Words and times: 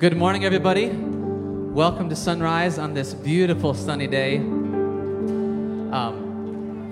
Good 0.00 0.16
morning, 0.16 0.46
everybody. 0.46 0.88
Welcome 0.88 2.08
to 2.08 2.16
Sunrise 2.16 2.78
on 2.78 2.94
this 2.94 3.12
beautiful 3.12 3.74
sunny 3.74 4.06
day. 4.06 4.38
Um, 4.38 5.92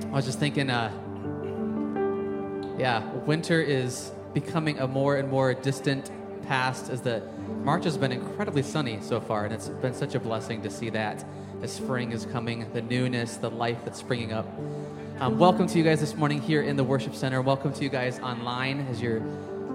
I 0.08 0.10
was 0.10 0.26
just 0.26 0.38
thinking, 0.38 0.68
uh, 0.68 0.92
yeah, 2.78 3.10
winter 3.24 3.62
is 3.62 4.12
becoming 4.34 4.78
a 4.78 4.86
more 4.86 5.16
and 5.16 5.30
more 5.30 5.54
distant 5.54 6.10
past 6.48 6.90
as 6.90 7.00
the 7.00 7.22
March 7.64 7.84
has 7.84 7.96
been 7.96 8.12
incredibly 8.12 8.62
sunny 8.62 8.98
so 9.00 9.22
far, 9.22 9.46
and 9.46 9.54
it's 9.54 9.70
been 9.70 9.94
such 9.94 10.14
a 10.14 10.20
blessing 10.20 10.60
to 10.60 10.68
see 10.68 10.90
that 10.90 11.24
as 11.62 11.72
spring 11.72 12.12
is 12.12 12.26
coming, 12.26 12.70
the 12.74 12.82
newness, 12.82 13.38
the 13.38 13.48
life 13.50 13.78
that's 13.86 14.00
springing 14.00 14.34
up. 14.34 14.46
Um, 15.18 15.38
welcome 15.38 15.66
to 15.66 15.78
you 15.78 15.82
guys 15.82 16.00
this 16.00 16.14
morning 16.14 16.42
here 16.42 16.60
in 16.60 16.76
the 16.76 16.84
worship 16.84 17.14
center. 17.14 17.40
Welcome 17.40 17.72
to 17.72 17.82
you 17.82 17.88
guys 17.88 18.18
online 18.18 18.86
as 18.90 19.00
you're 19.00 19.20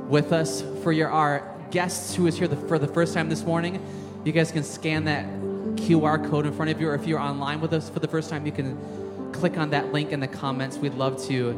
with 0.08 0.32
us. 0.32 0.62
For 0.84 0.92
your 0.92 1.10
our 1.10 1.53
guests 1.72 2.16
who 2.16 2.28
is 2.28 2.38
here 2.38 2.48
the, 2.48 2.56
for 2.56 2.80
the 2.80 2.88
first 2.88 3.14
time 3.14 3.30
this 3.30 3.44
morning, 3.44 3.84
you 4.24 4.32
guys 4.32 4.52
can 4.52 4.64
scan 4.64 5.06
that 5.06 5.26
QR 5.76 6.30
code 6.30 6.46
in 6.46 6.54
front 6.54 6.72
of 6.72 6.80
you, 6.80 6.90
or 6.90 6.96
if 6.96 7.06
you're 7.06 7.20
online 7.20 7.62
with 7.62 7.74
us 7.74 7.90
for 7.90 8.00
the 8.00 8.08
first 8.08 8.30
time, 8.30 8.46
you 8.46 8.52
can 8.52 8.78
click 9.34 9.58
on 9.58 9.70
that 9.72 9.92
link 9.92 10.12
in 10.12 10.20
the 10.20 10.28
comments. 10.28 10.78
We'd 10.78 10.94
love 10.94 11.22
to 11.28 11.52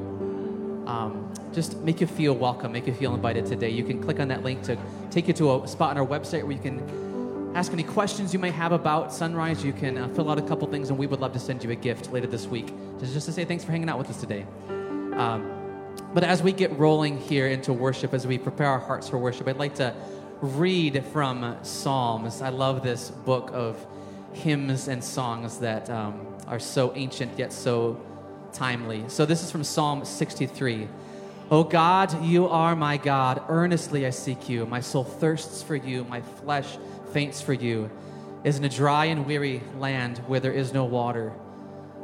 um, 0.87 1.33
just 1.53 1.77
make 1.79 2.01
you 2.01 2.07
feel 2.07 2.33
welcome, 2.33 2.71
make 2.71 2.87
you 2.87 2.93
feel 2.93 3.13
invited 3.13 3.45
today. 3.45 3.69
You 3.69 3.83
can 3.83 4.01
click 4.01 4.19
on 4.19 4.27
that 4.29 4.43
link 4.43 4.63
to 4.63 4.77
take 5.11 5.27
you 5.27 5.33
to 5.35 5.63
a 5.63 5.67
spot 5.67 5.91
on 5.91 5.97
our 5.97 6.05
website 6.05 6.43
where 6.43 6.51
you 6.51 6.59
can 6.59 7.53
ask 7.55 7.71
any 7.71 7.83
questions 7.83 8.33
you 8.33 8.39
may 8.39 8.51
have 8.51 8.71
about 8.71 9.13
Sunrise. 9.13 9.63
You 9.63 9.73
can 9.73 9.97
uh, 9.97 10.07
fill 10.09 10.29
out 10.29 10.37
a 10.37 10.41
couple 10.41 10.67
things, 10.67 10.89
and 10.89 10.97
we 10.97 11.07
would 11.07 11.21
love 11.21 11.33
to 11.33 11.39
send 11.39 11.63
you 11.63 11.71
a 11.71 11.75
gift 11.75 12.11
later 12.11 12.27
this 12.27 12.47
week, 12.47 12.73
just, 12.99 13.13
just 13.13 13.25
to 13.27 13.31
say 13.31 13.45
thanks 13.45 13.63
for 13.63 13.71
hanging 13.71 13.89
out 13.89 13.97
with 13.97 14.09
us 14.09 14.19
today. 14.19 14.45
Um, 15.13 15.64
but 16.15 16.23
as 16.23 16.41
we 16.41 16.53
get 16.53 16.71
rolling 16.79 17.17
here 17.17 17.45
into 17.47 17.73
worship, 17.73 18.13
as 18.13 18.25
we 18.25 18.37
prepare 18.37 18.67
our 18.67 18.79
hearts 18.79 19.09
for 19.09 19.17
worship, 19.17 19.49
I'd 19.49 19.57
like 19.57 19.75
to 19.75 19.93
read 20.39 21.03
from 21.11 21.57
Psalms. 21.61 22.41
I 22.41 22.47
love 22.47 22.83
this 22.83 23.09
book 23.11 23.49
of 23.51 23.85
hymns 24.31 24.87
and 24.87 25.03
songs 25.03 25.59
that 25.59 25.89
um, 25.89 26.25
are 26.47 26.57
so 26.57 26.93
ancient 26.95 27.37
yet 27.37 27.51
so 27.51 27.99
timely. 28.53 29.03
So 29.09 29.25
this 29.25 29.43
is 29.43 29.51
from 29.51 29.65
Psalm 29.65 30.05
63. 30.05 30.87
O 31.51 31.65
God, 31.65 32.23
you 32.23 32.47
are 32.47 32.77
my 32.77 32.95
God. 32.95 33.43
Earnestly 33.49 34.05
I 34.05 34.11
seek 34.11 34.47
you. 34.47 34.65
My 34.65 34.79
soul 34.79 35.03
thirsts 35.03 35.61
for 35.63 35.75
you. 35.75 36.05
My 36.05 36.21
flesh 36.21 36.77
faints 37.11 37.41
for 37.41 37.51
you. 37.51 37.91
Is 38.45 38.57
in 38.57 38.63
a 38.63 38.69
dry 38.69 39.05
and 39.05 39.25
weary 39.25 39.61
land 39.79 40.19
where 40.27 40.39
there 40.39 40.53
is 40.53 40.71
no 40.71 40.85
water. 40.85 41.33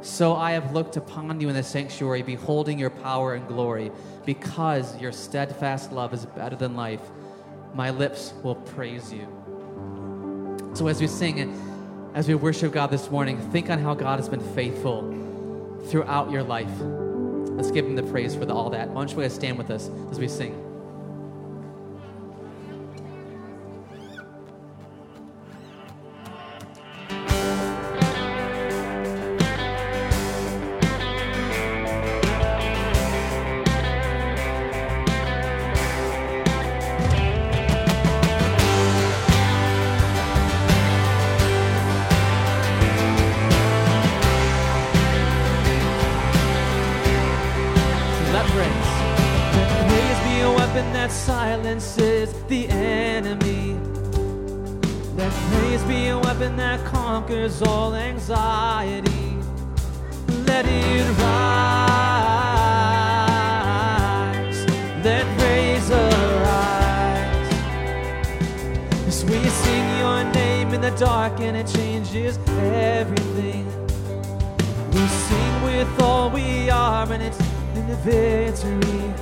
So 0.02 0.34
I 0.34 0.52
have 0.52 0.72
looked 0.72 0.96
upon 0.96 1.40
you 1.40 1.48
in 1.48 1.54
the 1.54 1.62
sanctuary, 1.62 2.22
beholding 2.22 2.78
your 2.78 2.90
power 2.90 3.34
and 3.34 3.46
glory, 3.46 3.92
because 4.26 5.00
your 5.00 5.12
steadfast 5.12 5.92
love 5.92 6.12
is 6.12 6.26
better 6.26 6.56
than 6.56 6.74
life. 6.74 7.00
My 7.72 7.90
lips 7.90 8.34
will 8.42 8.56
praise 8.56 9.12
you. 9.12 9.28
So 10.74 10.88
as 10.88 11.00
we 11.00 11.06
sing, 11.06 11.56
as 12.14 12.26
we 12.26 12.34
worship 12.34 12.72
God 12.72 12.90
this 12.90 13.10
morning, 13.10 13.38
think 13.52 13.70
on 13.70 13.78
how 13.78 13.94
God 13.94 14.18
has 14.18 14.28
been 14.28 14.40
faithful 14.54 15.80
throughout 15.86 16.30
your 16.30 16.42
life. 16.42 16.72
Let's 16.80 17.70
give 17.70 17.86
him 17.86 17.94
the 17.94 18.02
praise 18.02 18.34
for 18.34 18.44
the, 18.44 18.54
all 18.54 18.70
that. 18.70 18.88
Why 18.88 19.02
don't 19.02 19.10
you 19.10 19.22
guys 19.22 19.34
stand 19.34 19.56
with 19.56 19.70
us 19.70 19.88
as 20.10 20.18
we 20.18 20.26
sing? 20.26 20.71
Conquers 57.42 57.62
all 57.62 57.94
anxiety. 57.94 59.36
Let 60.46 60.64
it 60.64 61.04
rise. 61.18 61.86
Let 65.04 65.26
praise 65.38 65.90
arise. 65.90 67.50
As 69.08 69.24
we 69.24 69.44
sing 69.48 69.98
your 69.98 70.24
name 70.32 70.72
in 70.72 70.80
the 70.80 70.92
dark 70.92 71.40
and 71.40 71.56
it 71.56 71.66
changes 71.66 72.38
everything. 72.48 73.66
We 74.92 75.06
sing 75.08 75.62
with 75.64 76.00
all 76.00 76.30
we 76.30 76.70
are, 76.70 77.12
and 77.12 77.22
it's 77.22 77.40
in 77.74 77.88
the 77.88 77.96
victory. 77.96 79.21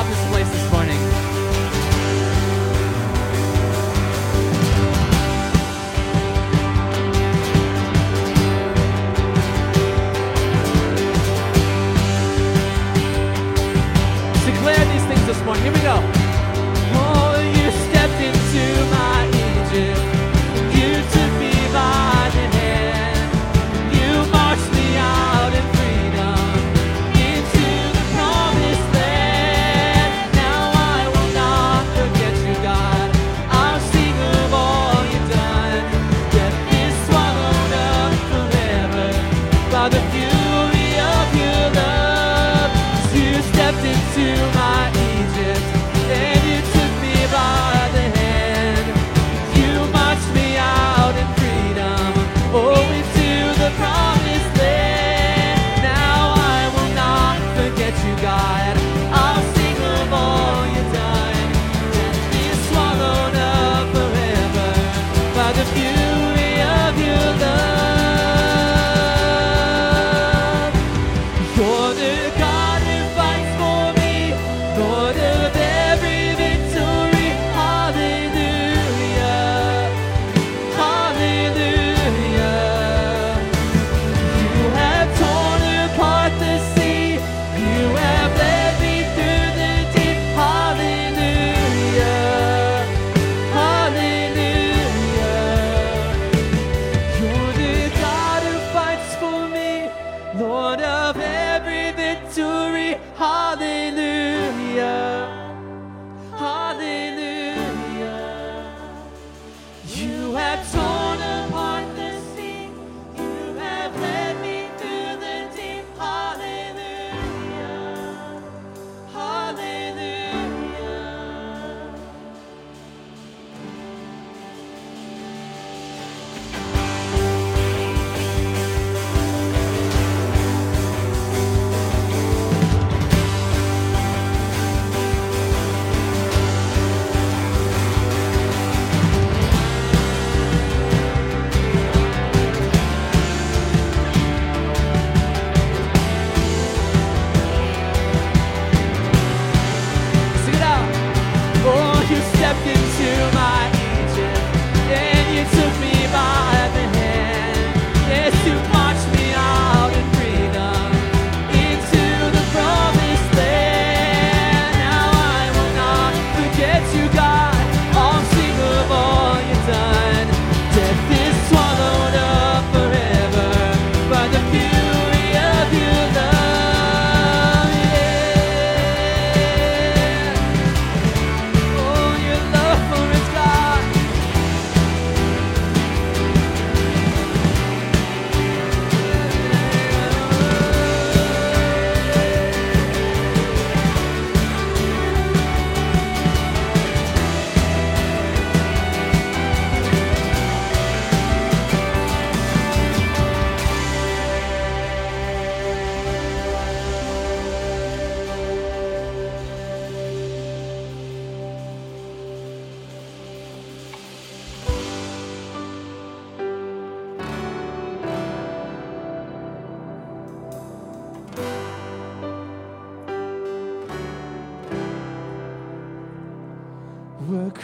of 0.00 0.08
this 0.08 0.26
place 0.28 0.48
this 0.50 0.71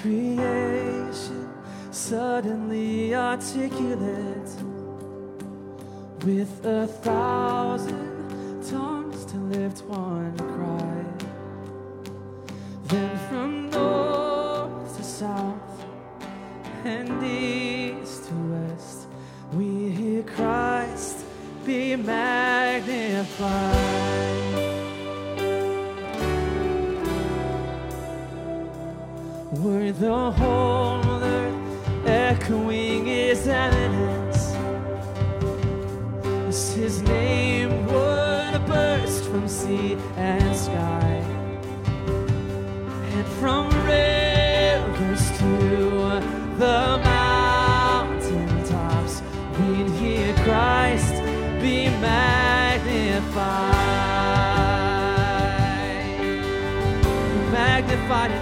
creation 0.09 1.51
suddenly 1.91 3.15
articulate 3.15 4.51
with 6.25 6.65
a 6.65 6.87
thousand 6.87 8.63
tongues 8.71 9.27
to 9.27 9.37
lift 9.37 9.85
one 9.85 10.37
cry. 10.55 11.05
Then 12.85 13.19
from 13.29 13.71
north 13.71 14.97
to 14.97 15.03
south 15.03 15.85
and 16.85 17.23
east 17.23 18.29
to 18.29 18.35
west, 18.53 19.09
we 19.53 19.91
hear 19.91 20.23
Christ 20.23 21.19
be 21.67 21.97
magnified. 21.97 23.78
justified 58.09 58.38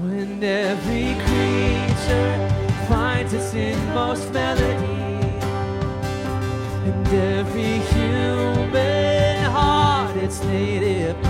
When 0.00 0.42
every 0.42 1.12
creature 1.26 2.48
finds 2.88 3.34
its 3.34 3.52
inmost 3.52 4.32
melody, 4.32 5.20
and 6.88 7.08
every 7.08 7.78
human 7.92 9.44
heart 9.52 10.16
its 10.16 10.42
native. 10.44 11.29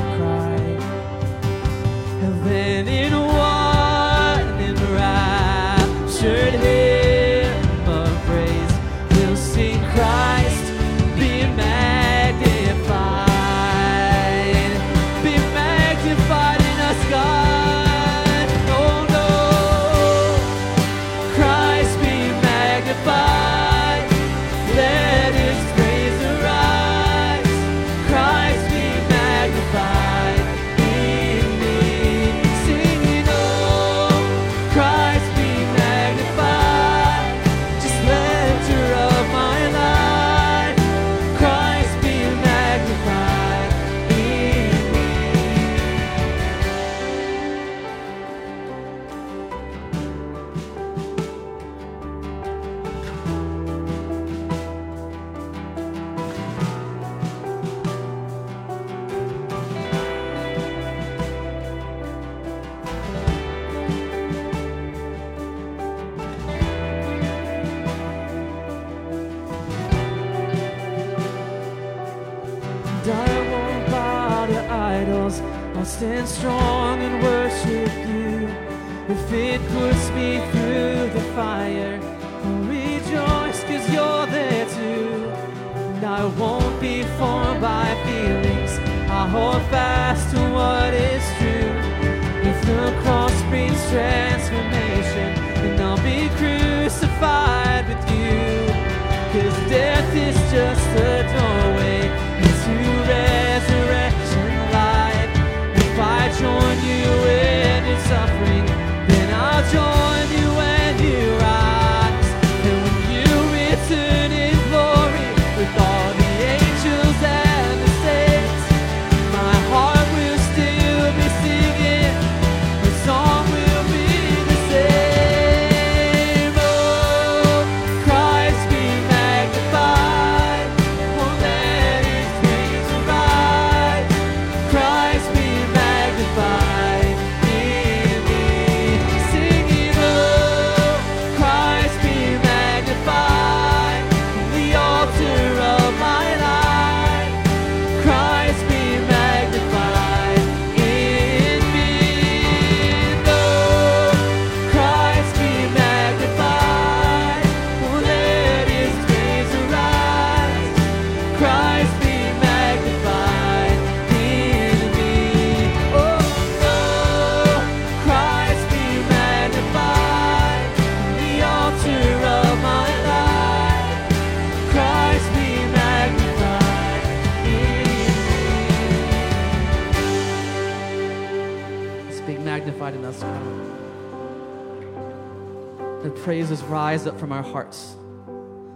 hearts, 187.50 187.96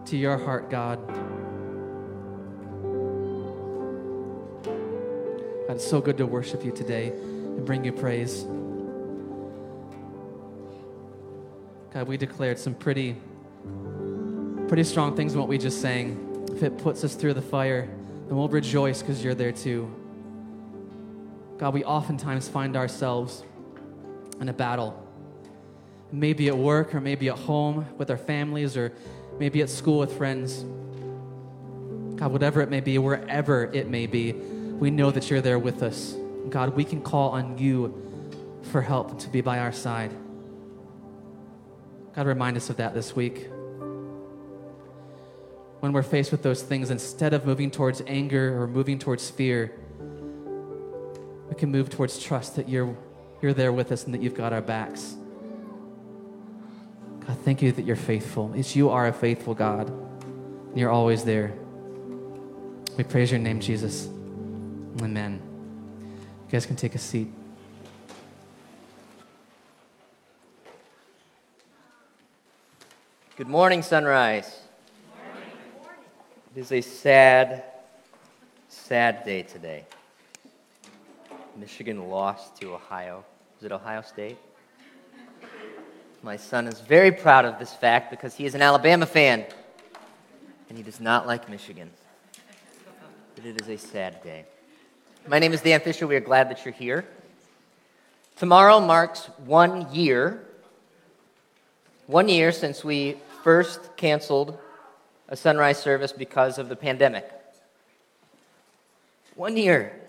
to 0.06 0.16
your 0.16 0.36
heart, 0.36 0.68
God. 0.68 0.98
God, 5.66 5.76
it's 5.76 5.86
so 5.86 6.00
good 6.00 6.18
to 6.18 6.26
worship 6.26 6.64
you 6.64 6.72
today 6.72 7.08
and 7.08 7.64
bring 7.64 7.84
you 7.84 7.92
praise. 7.92 8.44
God, 11.92 12.08
we 12.08 12.16
declared 12.16 12.58
some 12.58 12.74
pretty, 12.74 13.16
pretty 14.66 14.84
strong 14.84 15.14
things 15.14 15.34
in 15.34 15.38
what 15.38 15.48
we 15.48 15.56
just 15.56 15.80
sang. 15.80 16.46
If 16.52 16.64
it 16.64 16.78
puts 16.78 17.04
us 17.04 17.14
through 17.14 17.34
the 17.34 17.42
fire, 17.42 17.86
then 18.26 18.36
we'll 18.36 18.48
rejoice 18.48 19.00
because 19.00 19.22
you're 19.22 19.34
there 19.34 19.52
too. 19.52 19.88
God, 21.58 21.72
we 21.72 21.84
oftentimes 21.84 22.48
find 22.48 22.76
ourselves 22.76 23.44
in 24.40 24.48
a 24.48 24.52
battle 24.52 25.03
Maybe 26.12 26.48
at 26.48 26.56
work, 26.56 26.94
or 26.94 27.00
maybe 27.00 27.28
at 27.28 27.38
home 27.38 27.86
with 27.98 28.10
our 28.10 28.18
families, 28.18 28.76
or 28.76 28.92
maybe 29.38 29.62
at 29.62 29.68
school 29.68 29.98
with 29.98 30.16
friends. 30.16 30.64
God, 32.16 32.30
whatever 32.32 32.60
it 32.60 32.70
may 32.70 32.80
be, 32.80 32.98
wherever 32.98 33.64
it 33.72 33.88
may 33.88 34.06
be, 34.06 34.32
we 34.32 34.90
know 34.90 35.10
that 35.10 35.30
you're 35.30 35.40
there 35.40 35.58
with 35.58 35.82
us. 35.82 36.16
God, 36.48 36.76
we 36.76 36.84
can 36.84 37.00
call 37.00 37.30
on 37.30 37.58
you 37.58 38.00
for 38.70 38.80
help 38.80 39.18
to 39.20 39.28
be 39.28 39.40
by 39.40 39.58
our 39.58 39.72
side. 39.72 40.12
God, 42.14 42.26
remind 42.26 42.56
us 42.56 42.70
of 42.70 42.76
that 42.76 42.94
this 42.94 43.16
week. 43.16 43.48
When 45.80 45.92
we're 45.92 46.02
faced 46.02 46.30
with 46.30 46.42
those 46.42 46.62
things, 46.62 46.90
instead 46.90 47.34
of 47.34 47.44
moving 47.44 47.70
towards 47.70 48.02
anger 48.06 48.60
or 48.60 48.66
moving 48.66 48.98
towards 48.98 49.28
fear, 49.28 49.72
we 51.48 51.54
can 51.56 51.70
move 51.70 51.90
towards 51.90 52.18
trust 52.22 52.56
that 52.56 52.68
you're, 52.68 52.96
you're 53.42 53.52
there 53.52 53.72
with 53.72 53.92
us 53.92 54.04
and 54.04 54.14
that 54.14 54.22
you've 54.22 54.34
got 54.34 54.52
our 54.52 54.62
backs. 54.62 55.16
God, 57.26 57.38
thank 57.38 57.62
you 57.62 57.72
that 57.72 57.84
you're 57.84 57.96
faithful. 57.96 58.52
It's 58.54 58.76
you 58.76 58.90
are 58.90 59.06
a 59.06 59.12
faithful 59.12 59.54
God, 59.54 59.88
and 59.88 60.78
you're 60.78 60.90
always 60.90 61.24
there. 61.24 61.52
We 62.98 63.04
praise 63.04 63.30
your 63.30 63.40
name, 63.40 63.60
Jesus. 63.60 64.08
Amen. 65.00 65.40
You 66.46 66.50
guys 66.50 66.66
can 66.66 66.76
take 66.76 66.94
a 66.94 66.98
seat. 66.98 67.28
Good 73.36 73.48
morning, 73.48 73.82
Sunrise. 73.82 74.60
It 76.54 76.60
is 76.60 76.70
a 76.70 76.82
sad, 76.82 77.64
sad 78.68 79.24
day 79.24 79.42
today. 79.42 79.86
Michigan 81.56 82.08
lost 82.10 82.60
to 82.60 82.74
Ohio. 82.74 83.24
Is 83.58 83.64
it 83.64 83.72
Ohio 83.72 84.02
State? 84.02 84.36
My 86.24 86.38
son 86.38 86.66
is 86.66 86.80
very 86.80 87.12
proud 87.12 87.44
of 87.44 87.58
this 87.58 87.74
fact 87.74 88.10
because 88.10 88.34
he 88.34 88.46
is 88.46 88.54
an 88.54 88.62
Alabama 88.62 89.04
fan 89.04 89.44
and 90.70 90.78
he 90.78 90.82
does 90.82 90.98
not 90.98 91.26
like 91.26 91.50
Michigan. 91.50 91.90
But 93.34 93.44
it 93.44 93.60
is 93.60 93.68
a 93.68 93.76
sad 93.76 94.22
day. 94.22 94.46
My 95.28 95.38
name 95.38 95.52
is 95.52 95.60
Dan 95.60 95.80
Fisher. 95.80 96.06
We 96.06 96.16
are 96.16 96.20
glad 96.20 96.48
that 96.48 96.64
you're 96.64 96.72
here. 96.72 97.04
Tomorrow 98.36 98.80
marks 98.80 99.26
one 99.44 99.94
year, 99.94 100.42
one 102.06 102.30
year 102.30 102.52
since 102.52 102.82
we 102.82 103.18
first 103.42 103.94
canceled 103.98 104.56
a 105.28 105.36
sunrise 105.36 105.78
service 105.78 106.12
because 106.12 106.56
of 106.56 106.70
the 106.70 106.76
pandemic. 106.76 107.30
One 109.34 109.58
year. 109.58 110.00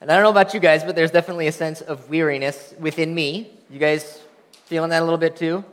And 0.00 0.10
I 0.10 0.14
don't 0.14 0.24
know 0.24 0.30
about 0.30 0.52
you 0.52 0.60
guys, 0.60 0.84
but 0.84 0.94
there's 0.94 1.10
definitely 1.10 1.46
a 1.46 1.52
sense 1.52 1.80
of 1.80 2.10
weariness 2.10 2.74
within 2.78 3.14
me. 3.14 3.50
You 3.70 3.78
guys 3.78 4.20
feeling 4.66 4.90
that 4.90 5.00
a 5.00 5.04
little 5.04 5.18
bit 5.18 5.36
too? 5.36 5.64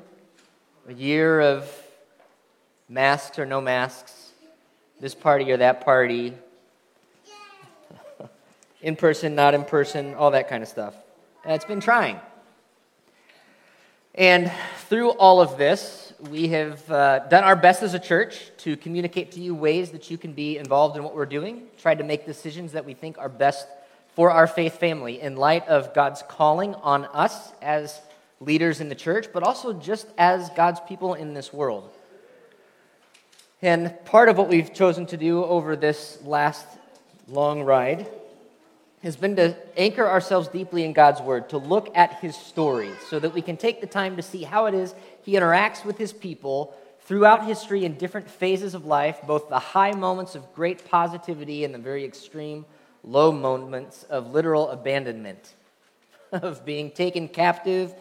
A 0.88 0.94
year 0.94 1.42
of 1.42 1.70
masks 2.88 3.38
or 3.38 3.46
no 3.46 3.60
masks, 3.60 4.32
this 5.02 5.14
party 5.14 5.52
or 5.52 5.58
that 5.58 5.84
party, 5.84 6.34
in 8.82 8.96
person, 8.96 9.36
not 9.36 9.54
in 9.54 9.66
person, 9.66 10.14
all 10.16 10.32
that 10.32 10.48
kind 10.48 10.64
of 10.64 10.70
stuff. 10.70 10.96
And 11.44 11.54
it's 11.54 11.66
been 11.66 11.82
trying. 11.82 12.18
And 14.16 14.52
through 14.88 15.10
all 15.10 15.42
of 15.42 15.58
this, 15.58 16.14
we 16.30 16.48
have 16.50 16.90
uh, 16.90 17.20
done 17.28 17.44
our 17.44 17.58
best 17.58 17.84
as 17.84 17.94
a 17.94 18.00
church 18.00 18.52
to 18.60 18.78
communicate 18.78 19.34
to 19.34 19.42
you 19.42 19.54
ways 19.54 19.92
that 19.92 20.10
you 20.10 20.18
can 20.18 20.32
be 20.32 20.58
involved 20.58 20.96
in 20.96 21.04
what 21.04 21.14
we're 21.14 21.26
doing, 21.26 21.64
tried 21.78 21.98
to 21.98 22.06
make 22.06 22.26
decisions 22.26 22.72
that 22.72 22.86
we 22.86 22.94
think 22.94 23.18
are 23.18 23.28
best 23.28 23.68
for 24.16 24.32
our 24.32 24.48
faith 24.48 24.80
family 24.80 25.20
in 25.22 25.36
light 25.36 25.68
of 25.68 25.94
God's 25.94 26.24
calling 26.28 26.76
on 26.76 27.06
us 27.06 27.52
as 27.62 28.02
leaders 28.40 28.82
in 28.82 28.90
the 28.90 28.96
church, 28.96 29.28
but 29.34 29.44
also 29.44 29.74
just 29.74 30.08
as 30.18 30.50
God's 30.52 30.80
people 30.82 31.14
in 31.14 31.34
this 31.34 31.52
world. 31.52 31.90
And 33.62 33.94
part 34.06 34.30
of 34.30 34.38
what 34.38 34.50
we've 34.50 34.74
chosen 34.74 35.06
to 35.08 35.18
do 35.18 35.44
over 35.44 35.76
this 35.76 36.20
last 36.24 36.68
long 37.28 37.64
ride 37.64 38.08
has 39.02 39.16
been 39.16 39.36
to 39.36 39.56
anchor 39.78 40.08
ourselves 40.08 40.48
deeply 40.48 40.84
in 40.84 40.94
God's 40.94 41.22
Word, 41.22 41.50
to 41.50 41.58
look 41.58 41.90
at 41.96 42.16
His 42.16 42.36
story, 42.36 42.92
so 43.10 43.20
that 43.20 43.34
we 43.34 43.42
can 43.42 43.58
take 43.58 43.82
the 43.82 43.88
time 43.88 44.16
to 44.16 44.22
see 44.22 44.44
how 44.44 44.66
it 44.66 44.74
is 44.74 44.94
He 45.24 45.34
interacts 45.34 45.84
with 45.84 45.98
His 45.98 46.14
people 46.14 46.76
throughout 47.02 47.46
history 47.46 47.84
in 47.84 47.98
different 47.98 48.30
phases 48.30 48.74
of 48.74 48.86
life, 48.86 49.20
both 49.28 49.50
the 49.50 49.60
high 49.60 49.92
moments 49.92 50.36
of 50.36 50.54
great 50.54 50.90
positivity 50.90 51.66
and 51.66 51.74
the 51.74 51.80
very 51.80 52.06
extreme 52.06 52.66
low 53.04 53.32
moments 53.32 54.04
of 54.04 54.32
literal 54.32 54.70
abandonment, 54.70 55.54
of 56.32 56.66
being 56.66 56.92
taken 56.92 57.28
captive 57.28 57.94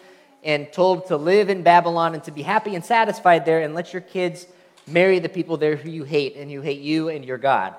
and 0.44 0.72
told 0.72 1.06
to 1.06 1.16
live 1.16 1.48
in 1.48 1.62
Babylon 1.62 2.14
and 2.14 2.24
to 2.24 2.30
be 2.30 2.42
happy 2.42 2.74
and 2.74 2.84
satisfied 2.84 3.44
there 3.44 3.60
and 3.60 3.74
let 3.74 3.92
your 3.92 4.02
kids 4.02 4.46
marry 4.86 5.18
the 5.18 5.28
people 5.28 5.56
there 5.56 5.76
who 5.76 5.90
you 5.90 6.04
hate 6.04 6.36
and 6.36 6.50
who 6.50 6.60
hate 6.60 6.80
you 6.80 7.08
and 7.08 7.24
your 7.24 7.38
God. 7.38 7.74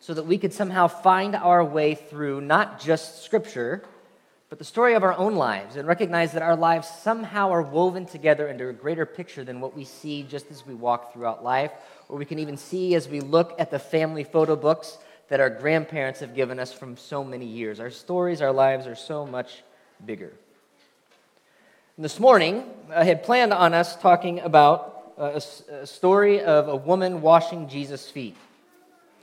So 0.00 0.14
that 0.14 0.24
we 0.24 0.38
could 0.38 0.52
somehow 0.52 0.88
find 0.88 1.34
our 1.34 1.64
way 1.64 1.94
through 1.94 2.40
not 2.40 2.80
just 2.80 3.24
Scripture, 3.24 3.82
but 4.48 4.58
the 4.58 4.64
story 4.64 4.94
of 4.94 5.02
our 5.02 5.14
own 5.14 5.34
lives 5.34 5.76
and 5.76 5.88
recognize 5.88 6.32
that 6.32 6.42
our 6.42 6.54
lives 6.54 6.88
somehow 6.88 7.50
are 7.50 7.62
woven 7.62 8.06
together 8.06 8.46
into 8.48 8.68
a 8.68 8.72
greater 8.72 9.04
picture 9.04 9.42
than 9.42 9.60
what 9.60 9.76
we 9.76 9.84
see 9.84 10.22
just 10.22 10.50
as 10.50 10.64
we 10.64 10.74
walk 10.74 11.12
throughout 11.12 11.42
life, 11.42 11.72
or 12.08 12.16
we 12.16 12.24
can 12.24 12.38
even 12.38 12.56
see 12.56 12.94
as 12.94 13.08
we 13.08 13.20
look 13.20 13.54
at 13.58 13.70
the 13.70 13.78
family 13.78 14.22
photo 14.22 14.54
books 14.54 14.98
that 15.28 15.40
our 15.40 15.50
grandparents 15.50 16.20
have 16.20 16.34
given 16.34 16.58
us 16.58 16.72
from 16.72 16.96
so 16.96 17.24
many 17.24 17.46
years. 17.46 17.80
Our 17.80 17.90
stories, 17.90 18.40
our 18.40 18.52
lives 18.52 18.86
are 18.86 18.94
so 18.94 19.26
much 19.26 19.62
bigger. 20.04 20.32
And 21.96 22.04
this 22.04 22.20
morning, 22.20 22.64
I 22.94 23.04
had 23.04 23.22
planned 23.22 23.52
on 23.52 23.74
us 23.74 23.96
talking 23.96 24.40
about 24.40 25.14
a, 25.18 25.42
a 25.70 25.86
story 25.86 26.42
of 26.42 26.68
a 26.68 26.76
woman 26.76 27.22
washing 27.22 27.68
Jesus' 27.68 28.10
feet. 28.10 28.36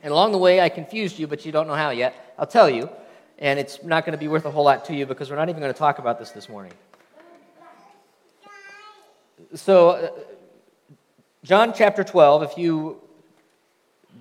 And 0.01 0.11
along 0.11 0.33
the 0.33 0.37
way, 0.37 0.59
I 0.59 0.69
confused 0.69 1.19
you, 1.19 1.27
but 1.27 1.45
you 1.45 1.51
don't 1.51 1.67
know 1.67 1.75
how 1.75 1.91
yet. 1.91 2.33
I'll 2.37 2.47
tell 2.47 2.69
you, 2.69 2.89
and 3.37 3.59
it's 3.59 3.83
not 3.83 4.05
going 4.05 4.11
to 4.13 4.17
be 4.17 4.27
worth 4.27 4.45
a 4.45 4.51
whole 4.51 4.65
lot 4.65 4.85
to 4.85 4.95
you 4.95 5.05
because 5.05 5.29
we're 5.29 5.37
not 5.37 5.49
even 5.49 5.61
going 5.61 5.71
to 5.71 5.77
talk 5.77 5.99
about 5.99 6.19
this 6.19 6.31
this 6.31 6.49
morning. 6.49 6.73
So, 9.55 9.89
uh, 9.89 10.09
John 11.43 11.73
chapter 11.75 12.03
12, 12.03 12.43
if 12.43 12.57
you 12.57 13.02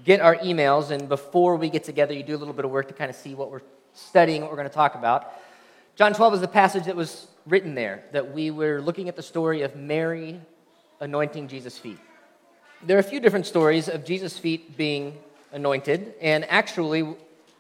get 0.04 0.20
our 0.20 0.36
emails, 0.36 0.90
and 0.90 1.08
before 1.08 1.56
we 1.56 1.70
get 1.70 1.84
together, 1.84 2.12
you 2.14 2.22
do 2.22 2.36
a 2.36 2.38
little 2.38 2.54
bit 2.54 2.64
of 2.64 2.70
work 2.70 2.88
to 2.88 2.94
kind 2.94 3.10
of 3.10 3.16
see 3.16 3.34
what 3.34 3.50
we're 3.50 3.62
studying, 3.94 4.42
what 4.42 4.50
we're 4.50 4.56
going 4.56 4.68
to 4.68 4.74
talk 4.74 4.94
about. 4.94 5.32
John 5.94 6.14
12 6.14 6.34
is 6.34 6.40
the 6.40 6.48
passage 6.48 6.84
that 6.84 6.96
was 6.96 7.28
written 7.46 7.74
there, 7.74 8.02
that 8.12 8.32
we 8.32 8.50
were 8.50 8.80
looking 8.80 9.08
at 9.08 9.16
the 9.16 9.22
story 9.22 9.62
of 9.62 9.76
Mary 9.76 10.40
anointing 11.00 11.48
Jesus' 11.48 11.78
feet. 11.78 11.98
There 12.84 12.96
are 12.96 13.00
a 13.00 13.04
few 13.04 13.20
different 13.20 13.46
stories 13.46 13.88
of 13.88 14.04
Jesus' 14.04 14.38
feet 14.38 14.76
being 14.76 15.18
anointed. 15.52 16.14
And 16.20 16.44
actually, 16.46 17.02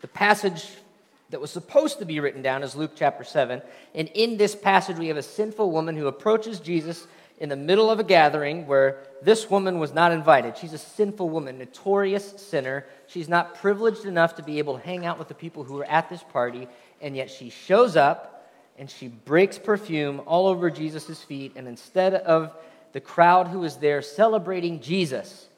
the 0.00 0.08
passage 0.08 0.68
that 1.30 1.40
was 1.40 1.50
supposed 1.50 1.98
to 1.98 2.04
be 2.04 2.20
written 2.20 2.42
down 2.42 2.62
is 2.62 2.74
Luke 2.74 2.92
chapter 2.96 3.24
7. 3.24 3.62
And 3.94 4.08
in 4.14 4.36
this 4.36 4.54
passage, 4.54 4.96
we 4.98 5.08
have 5.08 5.16
a 5.16 5.22
sinful 5.22 5.70
woman 5.70 5.96
who 5.96 6.06
approaches 6.06 6.60
Jesus 6.60 7.06
in 7.38 7.48
the 7.48 7.56
middle 7.56 7.90
of 7.90 7.98
a 7.98 8.04
gathering 8.04 8.66
where 8.66 8.98
this 9.22 9.50
woman 9.50 9.78
was 9.78 9.92
not 9.92 10.12
invited. 10.12 10.56
She's 10.56 10.72
a 10.72 10.78
sinful 10.78 11.28
woman, 11.28 11.58
notorious 11.58 12.34
sinner. 12.36 12.86
She's 13.06 13.28
not 13.28 13.56
privileged 13.56 14.04
enough 14.04 14.36
to 14.36 14.42
be 14.42 14.58
able 14.58 14.78
to 14.78 14.84
hang 14.84 15.06
out 15.06 15.18
with 15.18 15.28
the 15.28 15.34
people 15.34 15.64
who 15.64 15.80
are 15.80 15.84
at 15.84 16.08
this 16.08 16.22
party, 16.22 16.68
and 17.00 17.16
yet 17.16 17.30
she 17.30 17.50
shows 17.50 17.96
up 17.96 18.28
and 18.78 18.90
she 18.90 19.08
breaks 19.08 19.58
perfume 19.58 20.22
all 20.24 20.46
over 20.46 20.70
Jesus' 20.70 21.22
feet. 21.22 21.52
And 21.56 21.68
instead 21.68 22.14
of 22.14 22.54
the 22.92 23.00
crowd 23.00 23.48
who 23.48 23.64
is 23.64 23.76
there 23.76 24.02
celebrating 24.02 24.80
Jesus, 24.80 25.48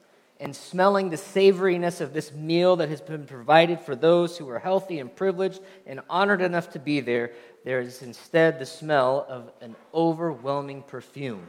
and 0.40 0.54
smelling 0.54 1.10
the 1.10 1.16
savoriness 1.16 2.00
of 2.00 2.12
this 2.12 2.32
meal 2.32 2.76
that 2.76 2.88
has 2.88 3.00
been 3.00 3.24
provided 3.24 3.80
for 3.80 3.94
those 3.94 4.36
who 4.36 4.48
are 4.50 4.58
healthy 4.58 4.98
and 4.98 5.14
privileged 5.14 5.60
and 5.86 6.00
honored 6.10 6.42
enough 6.42 6.70
to 6.70 6.78
be 6.78 7.00
there, 7.00 7.30
there 7.64 7.80
is 7.80 8.02
instead 8.02 8.58
the 8.58 8.66
smell 8.66 9.24
of 9.28 9.50
an 9.60 9.76
overwhelming 9.94 10.82
perfume. 10.82 11.46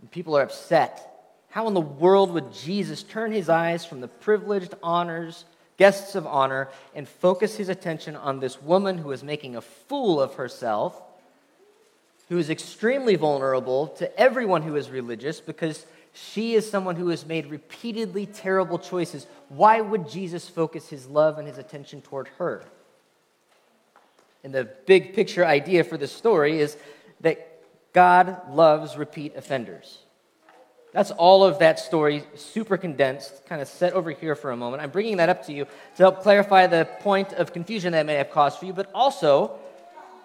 And 0.00 0.10
people 0.10 0.36
are 0.36 0.42
upset. 0.42 1.06
How 1.50 1.66
in 1.66 1.74
the 1.74 1.80
world 1.80 2.30
would 2.32 2.52
Jesus 2.52 3.02
turn 3.02 3.32
his 3.32 3.48
eyes 3.48 3.84
from 3.84 4.00
the 4.00 4.08
privileged 4.08 4.74
honors, 4.82 5.44
guests 5.76 6.14
of 6.14 6.26
honor, 6.26 6.68
and 6.94 7.08
focus 7.08 7.56
his 7.56 7.68
attention 7.68 8.16
on 8.16 8.40
this 8.40 8.62
woman 8.62 8.98
who 8.98 9.10
is 9.10 9.24
making 9.24 9.56
a 9.56 9.60
fool 9.60 10.20
of 10.20 10.34
herself, 10.34 11.00
who 12.28 12.38
is 12.38 12.50
extremely 12.50 13.16
vulnerable 13.16 13.88
to 13.88 14.18
everyone 14.18 14.62
who 14.62 14.76
is 14.76 14.90
religious 14.90 15.40
because 15.40 15.84
She 16.12 16.54
is 16.54 16.68
someone 16.68 16.96
who 16.96 17.08
has 17.08 17.24
made 17.24 17.46
repeatedly 17.46 18.26
terrible 18.26 18.78
choices. 18.78 19.26
Why 19.48 19.80
would 19.80 20.08
Jesus 20.08 20.48
focus 20.48 20.88
his 20.88 21.06
love 21.06 21.38
and 21.38 21.46
his 21.46 21.58
attention 21.58 22.02
toward 22.02 22.28
her? 22.38 22.64
And 24.42 24.52
the 24.52 24.64
big 24.86 25.14
picture 25.14 25.46
idea 25.46 25.84
for 25.84 25.96
this 25.96 26.12
story 26.12 26.60
is 26.60 26.76
that 27.20 27.49
God 27.92 28.40
loves 28.50 28.96
repeat 28.96 29.36
offenders. 29.36 29.98
That's 30.92 31.12
all 31.12 31.44
of 31.44 31.60
that 31.60 31.78
story, 31.78 32.24
super 32.34 32.76
condensed, 32.76 33.46
kind 33.46 33.62
of 33.62 33.68
set 33.68 33.92
over 33.92 34.10
here 34.10 34.34
for 34.34 34.50
a 34.50 34.56
moment. 34.56 34.82
I'm 34.82 34.90
bringing 34.90 35.18
that 35.18 35.28
up 35.28 35.46
to 35.46 35.52
you 35.52 35.64
to 35.64 36.02
help 36.02 36.20
clarify 36.22 36.66
the 36.66 36.88
point 37.00 37.32
of 37.34 37.52
confusion 37.52 37.92
that 37.92 38.06
may 38.06 38.14
have 38.14 38.30
caused 38.30 38.58
for 38.58 38.66
you, 38.66 38.72
but 38.72 38.90
also 38.92 39.58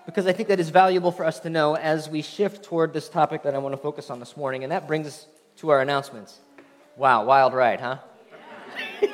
because 0.06 0.28
I 0.28 0.34
think 0.34 0.50
that 0.50 0.60
is 0.60 0.70
valuable 0.70 1.12
for 1.12 1.26
us 1.26 1.40
to 1.42 1.50
know 1.50 1.76
as 1.76 2.08
we 2.10 2.22
shift 2.22 2.64
toward 2.64 2.94
this 2.94 3.10
topic 3.10 3.44
that 3.44 3.56
I 3.56 3.58
want 3.58 3.74
to 3.74 3.78
focus 3.78 4.10
on 4.10 4.20
this 4.20 4.38
morning. 4.38 4.64
And 4.64 4.72
that 4.72 4.88
brings 4.88 5.08
us 5.08 5.28
to 5.58 5.70
our 5.70 5.82
announcements. 5.82 6.40
Wow, 6.96 7.26
wild 7.26 7.54
ride, 7.54 7.80
huh? 7.80 7.98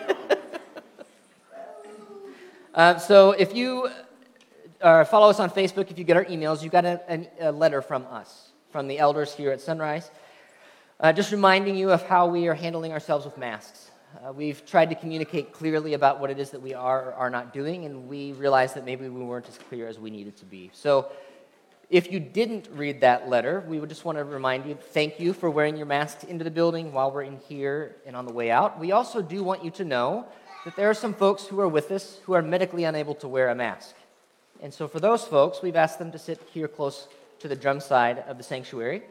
uh, 2.76 2.98
so 2.98 3.32
if 3.32 3.56
you 3.56 3.90
uh, 4.82 5.06
follow 5.06 5.30
us 5.30 5.39
on 5.39 5.50
Facebook, 5.50 5.91
if 5.91 5.98
you 5.98 6.04
get 6.04 6.17
our 6.17 6.26
emails, 6.26 6.63
you 6.63 6.70
got 6.70 6.86
a, 6.86 7.28
a, 7.39 7.52
letter 7.52 7.82
from 7.82 8.06
us, 8.08 8.50
from 8.72 8.88
the 8.88 9.00
elders 9.00 9.34
here 9.34 9.52
at 9.52 9.62
Sunrise, 9.62 10.12
uh, 11.00 11.13
just 11.13 11.32
reminding 11.32 11.76
you 11.76 11.91
of 11.91 12.04
how 12.08 12.28
we 12.28 12.48
are 12.48 12.54
handling 12.54 12.91
ourselves 12.91 13.26
with 13.26 13.38
masks. 13.38 13.91
Uh, 14.26 14.34
we've 14.34 14.65
tried 14.65 14.89
to 14.89 14.96
communicate 14.96 15.54
clearly 15.54 15.94
about 15.94 16.20
what 16.20 16.30
it 16.30 16.38
is 16.38 16.50
that 16.50 16.62
we 16.62 16.74
are 16.74 17.06
or 17.06 17.13
are 17.13 17.30
not 17.30 17.54
doing, 17.54 17.86
and 17.86 18.08
we 18.08 18.34
realized 18.34 18.76
that 18.76 18.86
maybe 18.86 19.08
we 19.08 19.24
weren't 19.24 19.48
as 19.48 19.58
clear 19.58 19.88
as 19.88 20.00
we 20.00 20.10
needed 20.10 20.36
to 20.38 20.46
be. 20.46 20.70
So, 20.74 21.12
if 21.89 22.10
you 22.10 22.22
didn't 22.22 22.70
read 22.72 23.02
that 23.02 23.28
letter, 23.28 23.65
we 23.67 23.78
would 23.78 23.89
just 23.89 24.06
want 24.06 24.17
to 24.17 24.24
remind 24.24 24.65
you 24.65 24.76
thank 24.76 25.20
you 25.20 25.34
for 25.34 25.50
wearing 25.50 25.76
your 25.76 25.86
masks 25.86 26.24
into 26.24 26.46
the 26.46 26.52
building 26.52 26.94
while 26.94 27.12
we're 27.12 27.24
in 27.24 27.38
here 27.50 27.98
and 28.06 28.15
on 28.15 28.26
the 28.26 28.32
way 28.32 28.50
out. 28.50 28.80
We 28.80 28.94
also 28.94 29.22
do 29.22 29.44
want 29.44 29.65
you 29.65 29.72
to 29.72 29.84
know 29.84 30.26
that 30.63 30.78
there 30.78 30.89
are 30.89 30.94
some 30.94 31.13
folks 31.13 31.46
who 31.46 31.60
are 31.60 31.67
with 31.67 31.91
us 31.91 32.20
who 32.24 32.32
are 32.32 32.41
medically 32.41 32.86
unable 32.86 33.15
to 33.15 33.28
wear 33.28 33.50
a 33.50 33.56
mask. 33.56 33.94
And 34.62 34.74
so, 34.74 34.88
for 34.88 35.00
those 35.00 35.26
folks, 35.26 35.62
we've 35.62 35.76
asked 35.76 35.97
them 35.97 36.12
to 36.12 36.19
sit 36.19 36.39
here 36.54 36.67
close 36.67 37.08
to 37.39 37.47
the 37.47 37.56
drum 37.56 37.80
side 37.80 38.19
of 38.28 38.38
the 38.38 38.43
sanctuary 38.43 39.02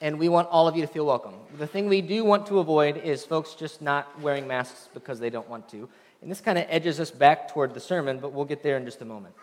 and 0.00 0.18
we 0.18 0.28
want 0.28 0.48
all 0.50 0.68
of 0.68 0.76
you 0.76 0.82
to 0.82 0.86
feel 0.86 1.06
welcome. 1.06 1.34
The 1.58 1.66
thing 1.66 1.88
we 1.88 2.00
do 2.02 2.24
want 2.24 2.46
to 2.48 2.58
avoid 2.58 2.98
is 2.98 3.24
folks 3.24 3.54
just 3.54 3.80
not 3.80 4.20
wearing 4.20 4.46
masks 4.46 4.88
because 4.92 5.18
they 5.18 5.30
don't 5.30 5.48
want 5.48 5.68
to. 5.70 5.88
And 6.20 6.30
this 6.30 6.40
kind 6.40 6.58
of 6.58 6.66
edges 6.68 7.00
us 7.00 7.10
back 7.10 7.52
toward 7.52 7.74
the 7.74 7.80
sermon, 7.80 8.18
but 8.18 8.32
we'll 8.32 8.44
get 8.44 8.62
there 8.62 8.76
in 8.76 8.84
just 8.84 9.00
a 9.02 9.04
moment. 9.04 9.34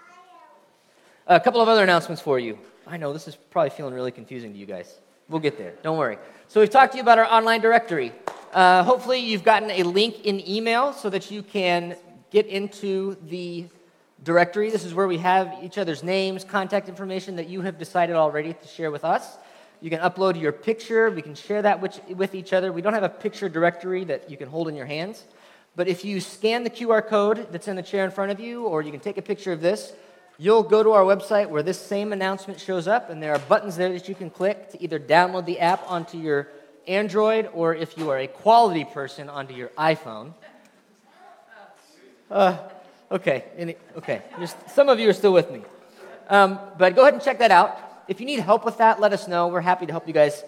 A 1.27 1.39
couple 1.39 1.61
of 1.61 1.67
other 1.67 1.83
announcements 1.83 2.21
for 2.21 2.39
you. 2.39 2.57
I 2.85 2.97
know 2.97 3.11
this 3.11 3.27
is 3.27 3.35
probably 3.35 3.69
feeling 3.71 3.93
really 3.93 4.11
confusing 4.11 4.53
to 4.53 4.57
you 4.57 4.65
guys. 4.65 4.99
We'll 5.29 5.39
get 5.39 5.57
there. 5.57 5.73
Don't 5.83 5.97
worry. 5.97 6.17
So, 6.47 6.59
we've 6.59 6.69
talked 6.69 6.91
to 6.93 6.97
you 6.97 7.03
about 7.03 7.17
our 7.17 7.25
online 7.25 7.61
directory. 7.61 8.11
Uh, 8.51 8.83
hopefully, 8.83 9.19
you've 9.19 9.43
gotten 9.43 9.71
a 9.71 9.83
link 9.83 10.25
in 10.25 10.47
email 10.47 10.91
so 10.91 11.09
that 11.09 11.31
you 11.31 11.41
can 11.41 11.95
get 12.31 12.47
into 12.47 13.15
the 13.29 13.65
directory. 14.23 14.69
This 14.69 14.85
is 14.85 14.93
where 14.93 15.07
we 15.07 15.17
have 15.17 15.53
each 15.63 15.77
other's 15.77 16.03
names, 16.03 16.43
contact 16.43 16.89
information 16.89 17.35
that 17.37 17.47
you 17.49 17.61
have 17.61 17.77
decided 17.77 18.15
already 18.15 18.53
to 18.53 18.67
share 18.67 18.91
with 18.91 19.03
us. 19.03 19.37
You 19.81 19.89
can 19.89 19.99
upload 19.99 20.39
your 20.39 20.51
picture. 20.51 21.09
We 21.09 21.23
can 21.23 21.33
share 21.33 21.63
that 21.63 21.81
with, 21.81 22.35
each 22.35 22.53
other. 22.53 22.71
We 22.71 22.83
don't 22.83 22.93
have 22.93 23.03
a 23.03 23.09
picture 23.09 23.49
directory 23.49 24.03
that 24.05 24.29
you 24.29 24.37
can 24.37 24.47
hold 24.47 24.67
in 24.67 24.75
your 24.75 24.85
hands. 24.85 25.25
But 25.75 25.87
if 25.87 26.05
you 26.05 26.19
scan 26.19 26.63
the 26.63 26.69
QR 26.69 27.05
code 27.05 27.47
that's 27.51 27.67
in 27.67 27.75
the 27.75 27.81
chair 27.81 28.05
in 28.05 28.11
front 28.11 28.31
of 28.31 28.39
you, 28.39 28.65
or 28.65 28.83
you 28.83 28.91
can 28.91 28.99
take 28.99 29.17
a 29.17 29.21
picture 29.21 29.51
of 29.51 29.61
this, 29.61 29.93
you'll 30.37 30.63
go 30.63 30.83
to 30.83 30.91
our 30.91 31.03
website 31.03 31.49
where 31.49 31.63
this 31.63 31.79
same 31.79 32.13
announcement 32.13 32.59
shows 32.59 32.87
up, 32.87 33.09
and 33.09 33.23
there 33.23 33.33
are 33.33 33.39
buttons 33.39 33.75
there 33.75 33.91
that 33.91 34.07
you 34.07 34.13
can 34.13 34.29
click 34.29 34.69
to 34.71 34.83
either 34.83 34.99
download 34.99 35.45
the 35.45 35.59
app 35.59 35.83
onto 35.89 36.17
your 36.17 36.47
Android, 36.87 37.49
or 37.53 37.73
if 37.73 37.97
you 37.97 38.09
are 38.09 38.19
a 38.19 38.27
quality 38.27 38.85
person, 38.85 39.29
onto 39.29 39.53
your 39.53 39.69
iPhone. 39.69 40.33
Uh, 42.29 42.57
okay, 43.11 43.45
Any, 43.57 43.75
okay. 43.97 44.21
Some 44.67 44.89
of 44.89 44.99
you 44.99 45.09
are 45.09 45.13
still 45.13 45.33
with 45.33 45.51
me. 45.51 45.61
Um, 46.29 46.59
but 46.77 46.95
go 46.95 47.01
ahead 47.01 47.13
and 47.13 47.21
check 47.21 47.39
that 47.39 47.51
out. 47.51 47.77
If 48.07 48.19
you 48.19 48.25
need 48.25 48.39
help 48.39 48.65
with 48.65 48.77
that, 48.77 48.99
let 48.99 49.13
us 49.13 49.27
know. 49.27 49.47
We're 49.47 49.61
happy 49.61 49.85
to 49.85 49.91
help 49.91 50.07
you 50.07 50.13
guys 50.13 50.43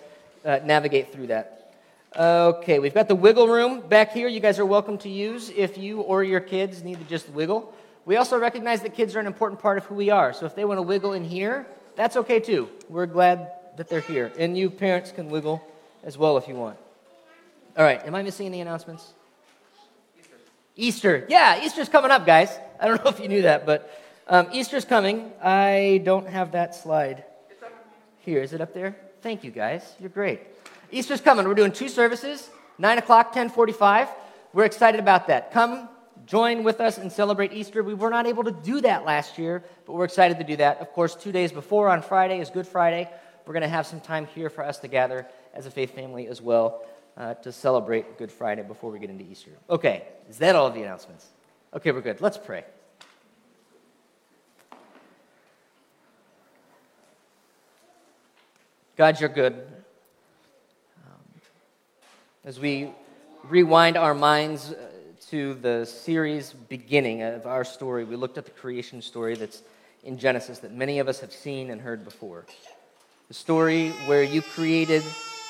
uh, 0.45 0.60
navigate 0.63 1.12
through 1.12 1.28
that. 1.28 1.76
Okay, 2.15 2.80
we've 2.80 2.93
got 2.93 3.08
the 3.08 3.15
wiggle 3.15 3.47
room 3.47 3.82
back 3.82 4.12
here. 4.12 4.28
You 4.28 4.39
guys 4.39 4.60
are 4.60 4.65
welcome 4.65 4.97
to 4.99 5.10
use 5.10 5.49
if 5.49 5.78
you 5.78 6.02
or 6.02 6.23
your 6.23 6.39
kids 6.39 6.84
need 6.84 6.99
to 6.99 7.06
just 7.06 7.28
wiggle. 7.30 7.73
We 8.06 8.17
also 8.17 8.38
recognize 8.38 8.82
that 8.82 8.93
kids 8.93 9.15
are 9.15 9.19
an 9.19 9.28
important 9.28 9.62
part 9.62 9.78
of 9.78 9.86
who 9.86 9.95
we 9.95 10.10
are. 10.10 10.34
So 10.34 10.45
if 10.45 10.56
they 10.56 10.65
want 10.65 10.78
to 10.78 10.84
wiggle 10.84 11.13
in 11.13 11.23
here, 11.23 11.65
that's 11.95 12.15
okay 12.17 12.39
too. 12.39 12.69
We're 12.89 13.06
glad 13.06 13.52
that 13.78 13.89
they're 13.89 14.02
here. 14.02 14.32
And 14.38 14.58
you 14.58 14.69
parents 14.69 15.12
can 15.12 15.30
wiggle 15.30 15.65
as 16.04 16.17
well 16.17 16.38
if 16.38 16.47
you 16.47 16.56
want. 16.56 16.78
All 17.78 17.84
right, 17.84 18.06
am 18.06 18.13
I 18.13 18.21
missing 18.21 18.45
any 18.45 18.62
announcements? 18.62 19.13
Easter. 20.75 21.25
Yeah, 21.29 21.63
Easter's 21.63 21.89
coming 21.89 22.12
up, 22.12 22.25
guys. 22.25 22.57
I 22.79 22.88
don't 22.88 23.01
know 23.03 23.12
if 23.12 23.19
you 23.19 23.27
knew 23.27 23.43
that, 23.43 23.65
but 23.65 23.91
um, 24.27 24.47
Easter's 24.51 24.86
coming. 24.86 25.31
I 25.41 26.01
don't 26.03 26.27
have 26.27 26.53
that 26.53 26.75
slide 26.75 27.23
here. 28.19 28.41
Is 28.41 28.53
it 28.53 28.62
up 28.62 28.73
there? 28.73 28.95
Thank 29.21 29.43
you, 29.43 29.51
guys. 29.51 29.95
You're 29.99 30.09
great. 30.09 30.41
Easter's 30.91 31.21
coming. 31.21 31.47
We're 31.47 31.53
doing 31.55 31.71
two 31.71 31.89
services, 31.89 32.49
9 32.77 32.97
o'clock, 32.97 33.27
1045. 33.27 34.09
We're 34.53 34.65
excited 34.65 34.99
about 34.99 35.27
that. 35.27 35.51
Come 35.51 35.89
join 36.25 36.63
with 36.63 36.79
us 36.79 36.97
and 36.97 37.12
celebrate 37.12 37.53
Easter. 37.53 37.83
We 37.83 37.93
were 37.93 38.09
not 38.09 38.27
able 38.27 38.43
to 38.43 38.51
do 38.51 38.81
that 38.81 39.05
last 39.05 39.38
year, 39.38 39.63
but 39.86 39.93
we're 39.93 40.05
excited 40.05 40.38
to 40.38 40.43
do 40.43 40.55
that. 40.57 40.79
Of 40.79 40.91
course, 40.93 41.15
two 41.15 41.31
days 41.31 41.51
before 41.51 41.89
on 41.89 42.01
Friday 42.01 42.39
is 42.39 42.49
Good 42.49 42.67
Friday. 42.67 43.09
We're 43.45 43.53
going 43.53 43.63
to 43.63 43.69
have 43.69 43.86
some 43.86 43.99
time 43.99 44.27
here 44.27 44.49
for 44.49 44.63
us 44.63 44.77
to 44.79 44.88
gather 44.88 45.27
as 45.53 45.65
a 45.65 45.71
faith 45.71 45.93
family 45.93 46.27
as 46.27 46.41
well 46.41 46.83
uh, 47.17 47.34
to 47.36 47.52
celebrate 47.52 48.17
Good 48.17 48.32
Friday 48.32 48.63
before 48.63 48.91
we 48.91 48.99
get 48.99 49.10
into 49.10 49.23
Easter. 49.23 49.52
Okay, 49.69 50.04
is 50.30 50.38
that 50.39 50.56
all 50.56 50.67
of 50.67 50.73
the 50.73 50.82
announcements? 50.82 51.28
Okay, 51.73 51.91
we're 51.91 52.02
good. 52.02 52.21
Let's 52.21 52.38
pray. 52.38 52.63
God, 58.95 59.19
you're 59.19 59.30
good. 59.30 59.54
Um, 61.06 61.41
as 62.45 62.60
we 62.60 62.91
rewind 63.43 63.97
our 63.97 64.13
minds 64.13 64.71
uh, 64.71 64.76
to 65.30 65.56
the 65.56 65.86
series 65.86 66.54
beginning 66.54 67.23
of 67.23 67.47
our 67.47 67.63
story, 67.63 68.04
we 68.04 68.15
looked 68.15 68.38
at 68.38 68.45
the 68.45 68.52
creation 68.52 69.02
story 69.02 69.36
that's 69.36 69.63
in 70.04 70.17
Genesis 70.17 70.60
that 70.60 70.73
many 70.73 70.99
of 70.99 71.08
us 71.08 71.19
have 71.21 71.32
seen 71.32 71.71
and 71.71 71.82
heard 71.82 72.04
before. 72.04 72.45
The 73.30 73.34
story 73.34 73.89
where 74.06 74.23
you 74.23 74.41
created 74.41 75.04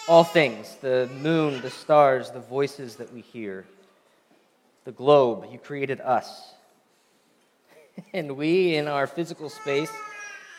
all 0.07 0.23
things 0.23 0.75
the 0.81 1.09
moon, 1.21 1.61
the 1.61 1.69
stars, 1.69 2.31
the 2.31 2.39
voices 2.39 2.97
that 2.97 3.13
we 3.13 3.21
hear, 3.21 3.65
the 4.85 4.91
globe, 4.91 5.47
you 5.51 5.57
created 5.57 6.01
us. 6.01 6.53
And 8.11 8.37
we, 8.37 8.75
in 8.75 8.87
our 8.87 9.05
physical 9.05 9.49
space, 9.49 9.91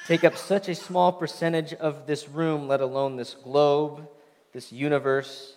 take 0.06 0.22
up 0.22 0.36
such 0.36 0.68
a 0.68 0.74
small 0.74 1.10
percentage 1.10 1.74
of 1.74 2.06
this 2.06 2.28
room, 2.28 2.68
let 2.68 2.80
alone 2.80 3.16
this 3.16 3.34
globe, 3.34 4.06
this 4.52 4.70
universe. 4.70 5.56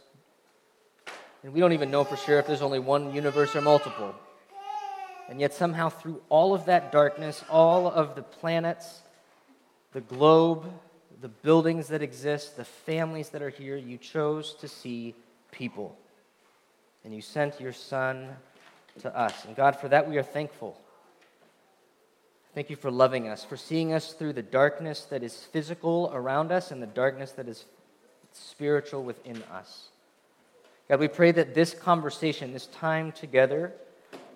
And 1.43 1.53
we 1.53 1.59
don't 1.59 1.73
even 1.73 1.91
know 1.91 2.03
for 2.03 2.17
sure 2.17 2.39
if 2.39 2.47
there's 2.47 2.63
only 2.63 2.79
one 2.79 3.13
universe 3.13 3.55
or 3.55 3.61
multiple. 3.61 4.15
And 5.29 5.39
yet, 5.39 5.53
somehow, 5.53 5.89
through 5.89 6.19
all 6.29 6.55
of 6.55 6.65
that 6.65 6.91
darkness, 6.91 7.43
all 7.47 7.87
of 7.87 8.15
the 8.15 8.23
planets, 8.23 9.01
the 9.93 10.01
globe, 10.01 10.65
the 11.21 11.27
buildings 11.27 11.87
that 11.87 12.01
exist, 12.01 12.57
the 12.57 12.65
families 12.65 13.29
that 13.29 13.41
are 13.41 13.49
here, 13.49 13.75
you 13.75 13.97
chose 13.97 14.53
to 14.55 14.67
see 14.67 15.15
people. 15.51 15.97
And 17.03 17.13
you 17.13 17.21
sent 17.21 17.59
your 17.59 17.73
Son 17.73 18.29
to 18.99 19.17
us. 19.17 19.45
And 19.45 19.55
God, 19.55 19.75
for 19.75 19.87
that 19.87 20.07
we 20.07 20.17
are 20.17 20.23
thankful. 20.23 20.79
Thank 22.53 22.69
you 22.69 22.75
for 22.75 22.89
loving 22.89 23.27
us, 23.27 23.43
for 23.43 23.57
seeing 23.57 23.93
us 23.93 24.13
through 24.13 24.33
the 24.33 24.41
darkness 24.41 25.05
that 25.05 25.23
is 25.23 25.43
physical 25.43 26.09
around 26.13 26.51
us 26.51 26.71
and 26.71 26.81
the 26.81 26.87
darkness 26.87 27.31
that 27.33 27.47
is 27.47 27.65
spiritual 28.33 29.03
within 29.03 29.43
us. 29.51 29.89
God, 30.89 30.99
we 30.99 31.07
pray 31.07 31.31
that 31.31 31.53
this 31.53 31.73
conversation, 31.73 32.53
this 32.53 32.67
time 32.67 33.11
together, 33.11 33.73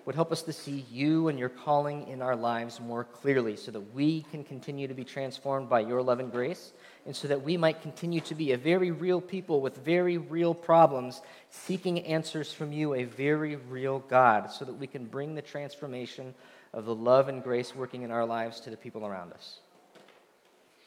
would 0.04 0.14
help 0.14 0.32
us 0.32 0.42
to 0.42 0.52
see 0.52 0.84
you 0.90 1.28
and 1.28 1.38
your 1.38 1.48
calling 1.48 2.08
in 2.08 2.22
our 2.22 2.34
lives 2.34 2.80
more 2.80 3.04
clearly 3.04 3.56
so 3.56 3.70
that 3.70 3.94
we 3.94 4.22
can 4.30 4.42
continue 4.42 4.88
to 4.88 4.94
be 4.94 5.04
transformed 5.04 5.68
by 5.68 5.80
your 5.80 6.02
love 6.02 6.18
and 6.18 6.32
grace 6.32 6.72
and 7.06 7.14
so 7.14 7.28
that 7.28 7.42
we 7.42 7.56
might 7.56 7.82
continue 7.82 8.20
to 8.20 8.34
be 8.34 8.52
a 8.52 8.56
very 8.56 8.90
real 8.90 9.20
people 9.20 9.60
with 9.60 9.76
very 9.84 10.18
real 10.18 10.54
problems, 10.54 11.22
seeking 11.50 12.00
answers 12.00 12.52
from 12.52 12.72
you, 12.72 12.94
a 12.94 13.04
very 13.04 13.56
real 13.56 14.00
God, 14.00 14.50
so 14.50 14.64
that 14.64 14.74
we 14.74 14.86
can 14.86 15.04
bring 15.04 15.34
the 15.34 15.42
transformation 15.42 16.34
of 16.72 16.84
the 16.84 16.94
love 16.94 17.28
and 17.28 17.42
grace 17.42 17.74
working 17.74 18.02
in 18.02 18.10
our 18.10 18.24
lives 18.24 18.60
to 18.60 18.70
the 18.70 18.76
people 18.76 19.06
around 19.06 19.32
us. 19.32 19.58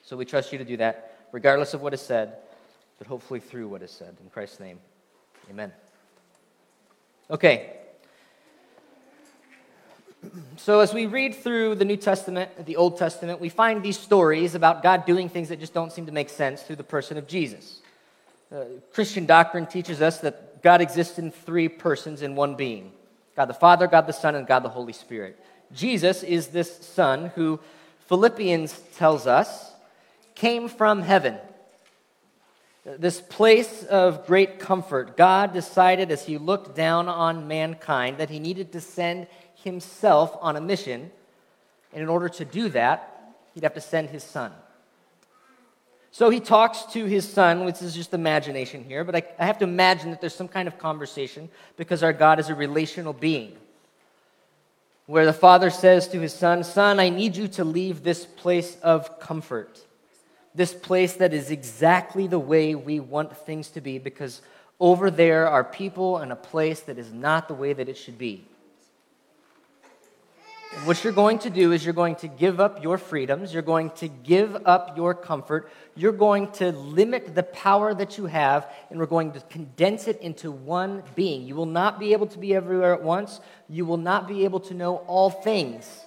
So 0.03 0.17
we 0.17 0.25
trust 0.25 0.51
you 0.51 0.57
to 0.57 0.65
do 0.65 0.77
that, 0.77 1.27
regardless 1.31 1.73
of 1.73 1.81
what 1.81 1.93
is 1.93 2.01
said, 2.01 2.37
but 2.97 3.07
hopefully 3.07 3.39
through 3.39 3.67
what 3.67 3.81
is 3.81 3.91
said. 3.91 4.15
In 4.21 4.29
Christ's 4.29 4.59
name, 4.59 4.79
amen. 5.49 5.71
Okay. 7.29 7.84
So, 10.57 10.79
as 10.79 10.93
we 10.93 11.05
read 11.05 11.35
through 11.35 11.75
the 11.75 11.85
New 11.85 11.97
Testament, 11.97 12.65
the 12.65 12.75
Old 12.75 12.97
Testament, 12.97 13.39
we 13.39 13.49
find 13.49 13.83
these 13.83 13.97
stories 13.97 14.55
about 14.55 14.83
God 14.83 15.05
doing 15.05 15.29
things 15.29 15.49
that 15.49 15.59
just 15.59 15.73
don't 15.73 15.91
seem 15.91 16.05
to 16.05 16.11
make 16.11 16.29
sense 16.29 16.61
through 16.61 16.77
the 16.77 16.83
person 16.83 17.17
of 17.17 17.27
Jesus. 17.27 17.81
Uh, 18.51 18.63
Christian 18.93 19.25
doctrine 19.25 19.65
teaches 19.65 20.01
us 20.01 20.19
that 20.19 20.61
God 20.61 20.81
exists 20.81 21.19
in 21.19 21.31
three 21.31 21.67
persons 21.67 22.21
in 22.21 22.35
one 22.35 22.55
being 22.55 22.91
God 23.35 23.45
the 23.45 23.53
Father, 23.53 23.87
God 23.87 24.07
the 24.07 24.13
Son, 24.13 24.35
and 24.35 24.47
God 24.47 24.63
the 24.63 24.69
Holy 24.69 24.93
Spirit. 24.93 25.39
Jesus 25.73 26.23
is 26.23 26.47
this 26.47 26.77
Son 26.85 27.31
who 27.35 27.59
Philippians 28.07 28.79
tells 28.95 29.27
us 29.27 29.73
came 30.35 30.67
from 30.69 31.01
heaven. 31.01 31.37
This 32.85 33.19
place 33.19 33.83
of 33.83 34.27
great 34.27 34.59
comfort. 34.59 35.17
God 35.17 35.53
decided 35.53 36.11
as 36.11 36.25
he 36.25 36.37
looked 36.37 36.75
down 36.75 37.09
on 37.09 37.47
mankind 37.47 38.19
that 38.19 38.29
he 38.29 38.37
needed 38.39 38.71
to 38.73 38.81
send 38.81 39.27
himself 39.65 40.37
on 40.39 40.55
a 40.55 40.61
mission. 40.61 41.11
And 41.91 42.01
in 42.01 42.07
order 42.07 42.29
to 42.29 42.45
do 42.45 42.69
that, 42.69 43.33
he'd 43.53 43.63
have 43.63 43.73
to 43.73 43.81
send 43.81 44.11
his 44.11 44.23
son. 44.23 44.53
So 46.11 46.29
he 46.29 46.39
talks 46.39 46.83
to 46.93 47.03
his 47.03 47.27
son, 47.27 47.65
which 47.65 47.81
is 47.81 47.93
just 47.93 48.13
imagination 48.13 48.85
here, 48.85 49.03
but 49.03 49.15
I, 49.17 49.23
I, 49.37 49.45
have 49.45 49.57
to 49.57 49.65
imagine 49.65 50.11
that 50.11 50.21
there's 50.21 50.33
some 50.33 50.47
kind 50.47 50.65
of 50.65 50.77
conversation 50.77 51.49
because 51.75 52.03
our 52.03 52.13
God 52.13 52.39
is 52.39 52.47
a 52.47 52.55
relational 52.55 53.11
being. 53.11 53.57
Where 55.07 55.25
the 55.25 55.33
father 55.33 55.69
says 55.69 56.07
to 56.09 56.21
his 56.21 56.33
son, 56.33 56.63
Son, 56.63 57.01
I 57.01 57.09
need 57.09 57.35
you 57.35 57.49
to 57.49 57.65
leave 57.65 58.01
this 58.01 58.25
place 58.25 58.77
of 58.81 59.19
comfort, 59.19 59.81
this 60.53 60.73
place 60.73 61.13
that 61.15 61.33
is 61.33 61.51
exactly 61.51 62.27
the 62.27 62.39
way 62.39 62.75
we 62.75 63.01
want 63.01 63.35
things 63.35 63.67
to 63.71 63.81
be, 63.81 63.99
because 63.99 64.41
over 64.79 65.11
there 65.11 65.49
are 65.49 65.65
people 65.65 66.17
and 66.17 66.31
a 66.31 66.37
place 66.37 66.79
that 66.81 66.97
is 66.97 67.11
not 67.11 67.49
the 67.49 67.53
way 67.53 67.73
that 67.73 67.89
it 67.89 67.97
should 67.97 68.17
be 68.17 68.45
what 70.83 71.03
you're 71.03 71.13
going 71.13 71.39
to 71.39 71.49
do 71.49 71.71
is 71.71 71.83
you're 71.83 71.93
going 71.93 72.15
to 72.17 72.27
give 72.27 72.59
up 72.59 72.83
your 72.83 72.97
freedoms, 72.97 73.53
you're 73.53 73.63
going 73.63 73.89
to 73.91 74.07
give 74.07 74.55
up 74.65 74.97
your 74.97 75.13
comfort, 75.13 75.71
you're 75.95 76.11
going 76.11 76.51
to 76.53 76.71
limit 76.71 77.33
the 77.33 77.43
power 77.43 77.93
that 77.93 78.17
you 78.17 78.25
have, 78.25 78.67
and 78.89 78.99
we're 78.99 79.05
going 79.05 79.31
to 79.31 79.39
condense 79.41 80.07
it 80.07 80.21
into 80.21 80.51
one 80.51 81.01
being. 81.15 81.47
You 81.47 81.55
will 81.55 81.65
not 81.65 81.99
be 81.99 82.13
able 82.13 82.27
to 82.27 82.37
be 82.37 82.53
everywhere 82.53 82.93
at 82.93 83.01
once, 83.01 83.39
you 83.69 83.85
will 83.85 83.97
not 83.97 84.27
be 84.27 84.43
able 84.43 84.59
to 84.61 84.73
know 84.73 84.97
all 85.07 85.29
things. 85.29 86.01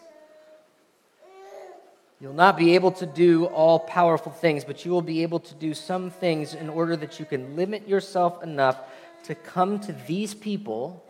You'll 2.20 2.32
not 2.32 2.56
be 2.56 2.74
able 2.74 2.90
to 2.92 3.06
do 3.06 3.46
all 3.46 3.78
powerful 3.78 4.32
things, 4.32 4.64
but 4.64 4.84
you 4.84 4.90
will 4.90 5.02
be 5.02 5.22
able 5.22 5.38
to 5.40 5.54
do 5.54 5.72
some 5.72 6.10
things 6.10 6.54
in 6.54 6.68
order 6.68 6.96
that 6.96 7.18
you 7.18 7.24
can 7.24 7.56
limit 7.56 7.88
yourself 7.88 8.42
enough 8.42 8.78
to 9.24 9.34
come 9.34 9.78
to 9.80 9.92
these 10.06 10.34
people 10.34 11.04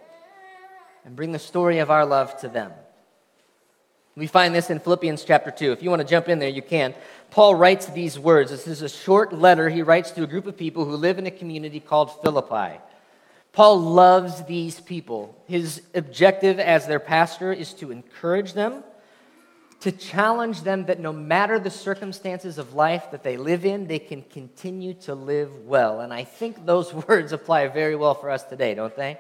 and 1.05 1.17
bring 1.17 1.33
the 1.33 1.39
story 1.39 1.79
of 1.79 1.91
our 1.91 2.05
love 2.05 2.39
to 2.41 2.49
them. 2.49 2.73
We 4.19 4.27
find 4.27 4.53
this 4.53 4.69
in 4.69 4.81
Philippians 4.81 5.23
chapter 5.23 5.53
2. 5.53 5.71
If 5.71 5.81
you 5.81 5.91
want 5.91 6.03
to 6.03 6.09
jump 6.09 6.29
in 6.29 6.41
there, 6.41 6.49
you 6.49 6.61
can. 6.61 6.93
Paul 7.31 7.55
writes 7.55 7.87
these 7.87 8.19
words. 8.19 8.51
This 8.51 8.67
is 8.67 8.83
a 8.83 8.89
short 8.89 9.33
letter 9.33 9.69
he 9.69 9.83
writes 9.83 10.11
to 10.13 10.25
a 10.25 10.27
group 10.27 10.49
of 10.49 10.57
people 10.57 10.85
who 10.85 10.97
live 10.97 11.21
in 11.21 11.27
a 11.27 11.31
community 11.31 11.79
called 11.79 12.21
Philippi. 12.21 12.81
Paul 13.53 13.79
loves 13.79 14.43
these 14.43 14.81
people. 14.81 15.41
His 15.47 15.83
objective 15.95 16.59
as 16.59 16.89
their 16.89 16.99
pastor 16.99 17.53
is 17.53 17.73
to 17.75 17.93
encourage 17.93 18.55
them, 18.55 18.83
to 19.81 19.93
challenge 19.93 20.63
them 20.63 20.87
that 20.87 20.99
no 20.99 21.13
matter 21.13 21.61
the 21.61 21.71
circumstances 21.71 22.59
of 22.59 22.75
life 22.75 23.13
that 23.13 23.23
they 23.23 23.37
live 23.37 23.65
in, 23.65 23.87
they 23.87 24.01
can 24.01 24.23
continue 24.23 24.95
to 24.95 25.15
live 25.15 25.65
well. 25.65 26.01
And 26.01 26.13
I 26.13 26.25
think 26.25 26.67
those 26.67 26.93
words 27.09 27.31
apply 27.31 27.69
very 27.69 27.95
well 27.95 28.15
for 28.15 28.31
us 28.31 28.43
today, 28.43 28.75
don't 28.75 28.97
they? 28.97 29.17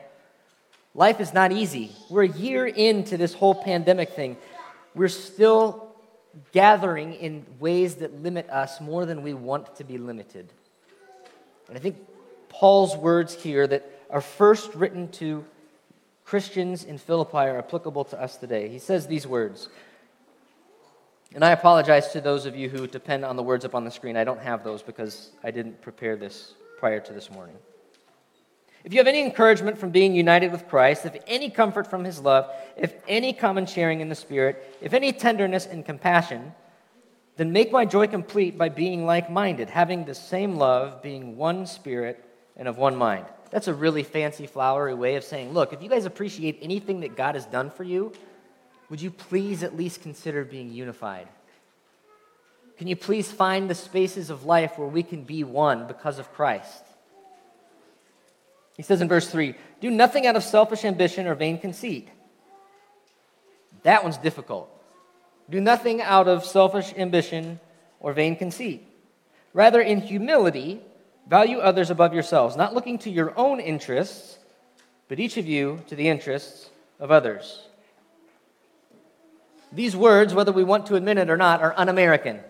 Life 0.92 1.20
is 1.20 1.32
not 1.32 1.52
easy. 1.52 1.92
We're 2.11 2.24
a 2.24 2.28
year 2.28 2.66
into 2.66 3.16
this 3.16 3.32
whole 3.32 3.54
pandemic 3.54 4.11
thing 4.11 4.37
we're 4.98 5.08
still 5.08 5.94
gathering 6.52 7.14
in 7.14 7.46
ways 7.58 7.96
that 7.96 8.22
limit 8.22 8.50
us 8.50 8.80
more 8.80 9.06
than 9.06 9.22
we 9.22 9.32
want 9.32 9.76
to 9.76 9.84
be 9.84 9.96
limited. 9.96 10.52
And 11.68 11.76
I 11.76 11.80
think 11.80 11.96
Paul's 12.48 12.96
words 12.96 13.34
here 13.34 13.66
that 13.66 13.88
are 14.11 14.20
first 14.20 14.74
written 14.74 15.08
to 15.12 15.44
Christians 16.24 16.84
in 16.84 16.98
Philippi 16.98 17.38
are 17.38 17.58
applicable 17.58 18.04
to 18.06 18.20
us 18.20 18.37
today. 18.37 18.68
He 18.68 18.78
says 18.78 19.06
these 19.06 19.26
words. 19.26 19.68
And 21.34 21.44
I 21.44 21.52
apologize 21.52 22.12
to 22.12 22.20
those 22.20 22.44
of 22.46 22.56
you 22.56 22.68
who 22.68 22.87
depend 22.87 23.24
on 23.24 23.37
the 23.37 23.42
words 23.42 23.64
up 23.64 23.74
on 23.74 23.84
the 23.84 23.90
screen. 23.90 24.16
I 24.16 24.24
don't 24.24 24.40
have 24.40 24.64
those 24.64 24.82
because 24.82 25.30
I 25.44 25.50
didn't 25.50 25.80
prepare 25.80 26.16
this 26.16 26.54
prior 26.78 27.00
to 27.00 27.12
this 27.12 27.30
morning. 27.30 27.56
If 28.88 28.94
you 28.94 29.01
have 29.01 29.07
any 29.07 29.20
encouragement 29.20 29.77
from 29.77 29.90
being 29.90 30.14
united 30.14 30.51
with 30.51 30.66
Christ, 30.66 31.05
if 31.05 31.14
any 31.27 31.51
comfort 31.51 31.90
from 31.90 32.05
his 32.05 32.20
love, 32.20 32.51
if 32.74 32.94
any 33.07 33.35
common 33.35 33.66
sharing 33.66 34.01
in 34.01 34.09
the 34.09 34.14
Spirit, 34.14 34.79
if 34.81 34.94
any 34.94 35.12
tenderness 35.12 35.66
and 35.66 35.85
compassion, 35.85 36.55
then 37.37 37.53
make 37.53 37.70
my 37.70 37.85
joy 37.85 38.07
complete 38.07 38.57
by 38.57 38.70
being 38.70 39.05
like 39.05 39.31
minded, 39.31 39.68
having 39.68 40.07
the 40.07 40.14
same 40.14 40.57
love, 40.57 41.03
being 41.03 41.37
one 41.37 41.66
spirit 41.66 42.24
and 42.57 42.66
of 42.66 42.79
one 42.79 42.96
mind. 42.96 43.27
That's 43.51 43.68
a 43.68 43.74
really 43.74 44.05
fancy, 44.05 44.46
flowery 44.46 44.94
way 44.94 45.16
of 45.16 45.24
saying, 45.24 45.53
look, 45.53 45.74
if 45.74 45.83
you 45.83 45.90
guys 45.90 46.07
appreciate 46.07 46.59
anything 46.62 47.01
that 47.01 47.14
God 47.14 47.35
has 47.35 47.44
done 47.44 47.68
for 47.70 47.85
you, 47.85 48.14
would 48.88 49.03
you 49.03 49.11
please 49.11 49.62
at 49.62 49.77
least 49.77 50.01
consider 50.01 50.46
being 50.46 50.72
unified? 50.72 51.29
Can 52.79 52.87
you 52.87 52.96
please 52.96 53.31
find 53.31 53.68
the 53.68 53.74
spaces 53.74 54.31
of 54.31 54.46
life 54.46 54.79
where 54.79 54.88
we 54.88 55.03
can 55.03 55.24
be 55.24 55.44
one 55.44 55.87
because 55.87 56.18
of 56.18 56.33
Christ? 56.33 56.88
He 58.78 58.84
says 58.84 59.02
in 59.02 59.08
verse 59.08 59.28
3 59.28 59.54
Do 59.82 59.90
nothing 59.90 60.26
out 60.26 60.36
of 60.36 60.42
selfish 60.42 60.86
ambition 60.86 61.26
or 61.26 61.34
vain 61.34 61.58
conceit. 61.58 62.08
That 63.82 64.02
one's 64.02 64.16
difficult. 64.16 64.70
Do 65.50 65.60
nothing 65.60 66.00
out 66.00 66.28
of 66.28 66.44
selfish 66.44 66.94
ambition 66.96 67.60
or 68.00 68.12
vain 68.14 68.36
conceit. 68.36 68.86
Rather, 69.52 69.80
in 69.80 70.00
humility, 70.00 70.80
value 71.28 71.58
others 71.58 71.90
above 71.90 72.14
yourselves, 72.14 72.56
not 72.56 72.74
looking 72.74 72.98
to 72.98 73.10
your 73.10 73.36
own 73.36 73.60
interests, 73.60 74.38
but 75.08 75.18
each 75.18 75.36
of 75.36 75.46
you 75.46 75.82
to 75.88 75.96
the 75.96 76.08
interests 76.08 76.70
of 77.00 77.10
others. 77.10 77.66
These 79.72 79.96
words, 79.96 80.34
whether 80.34 80.52
we 80.52 80.64
want 80.64 80.86
to 80.86 80.94
admit 80.94 81.18
it 81.18 81.30
or 81.30 81.36
not, 81.36 81.62
are 81.62 81.74
un 81.76 81.88
American. 81.88 82.40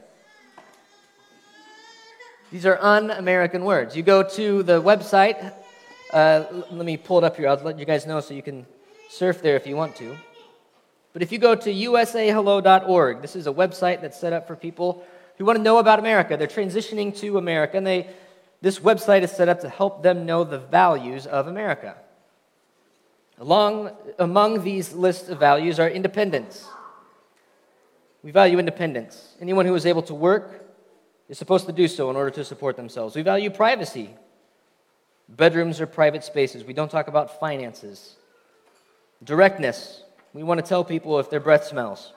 These 2.50 2.66
are 2.66 2.78
un 2.80 3.10
American 3.10 3.64
words. 3.64 3.96
You 3.96 4.02
go 4.02 4.22
to 4.22 4.62
the 4.62 4.82
website 4.82 5.54
uh, 6.12 6.44
let 6.70 6.86
me 6.86 6.96
pull 6.96 7.18
it 7.18 7.24
up 7.24 7.36
here. 7.36 7.48
I'll 7.48 7.56
let 7.56 7.78
you 7.78 7.84
guys 7.84 8.06
know 8.06 8.20
so 8.20 8.34
you 8.34 8.42
can 8.42 8.66
surf 9.08 9.42
there 9.42 9.56
if 9.56 9.66
you 9.66 9.76
want 9.76 9.96
to. 9.96 10.16
But 11.12 11.22
if 11.22 11.32
you 11.32 11.38
go 11.38 11.54
to 11.54 11.70
usahello.org, 11.70 13.22
this 13.22 13.36
is 13.36 13.46
a 13.46 13.52
website 13.52 14.00
that's 14.00 14.18
set 14.18 14.32
up 14.32 14.46
for 14.46 14.56
people 14.56 15.04
who 15.36 15.44
want 15.44 15.56
to 15.56 15.62
know 15.62 15.78
about 15.78 15.98
America. 15.98 16.36
They're 16.36 16.46
transitioning 16.46 17.16
to 17.18 17.38
America, 17.38 17.76
and 17.76 17.86
they, 17.86 18.08
this 18.60 18.78
website 18.78 19.22
is 19.22 19.30
set 19.30 19.48
up 19.48 19.60
to 19.60 19.68
help 19.68 20.02
them 20.02 20.26
know 20.26 20.44
the 20.44 20.58
values 20.58 21.26
of 21.26 21.46
America. 21.46 21.96
Along, 23.38 23.90
among 24.18 24.64
these 24.64 24.92
lists 24.92 25.28
of 25.28 25.38
values 25.38 25.78
are 25.78 25.88
independence. 25.88 26.66
We 28.22 28.32
value 28.32 28.58
independence. 28.58 29.36
Anyone 29.40 29.64
who 29.64 29.74
is 29.74 29.86
able 29.86 30.02
to 30.02 30.14
work 30.14 30.64
is 31.28 31.38
supposed 31.38 31.66
to 31.66 31.72
do 31.72 31.86
so 31.86 32.10
in 32.10 32.16
order 32.16 32.30
to 32.30 32.44
support 32.44 32.76
themselves. 32.76 33.14
We 33.14 33.22
value 33.22 33.50
privacy. 33.50 34.10
Bedrooms 35.28 35.80
are 35.80 35.86
private 35.86 36.24
spaces. 36.24 36.64
We 36.64 36.72
don't 36.72 36.90
talk 36.90 37.08
about 37.08 37.38
finances. 37.38 38.16
Directness. 39.22 40.02
We 40.32 40.42
want 40.42 40.58
to 40.60 40.66
tell 40.66 40.84
people 40.84 41.18
if 41.18 41.30
their 41.30 41.40
breath 41.40 41.64
smells. 41.64 42.12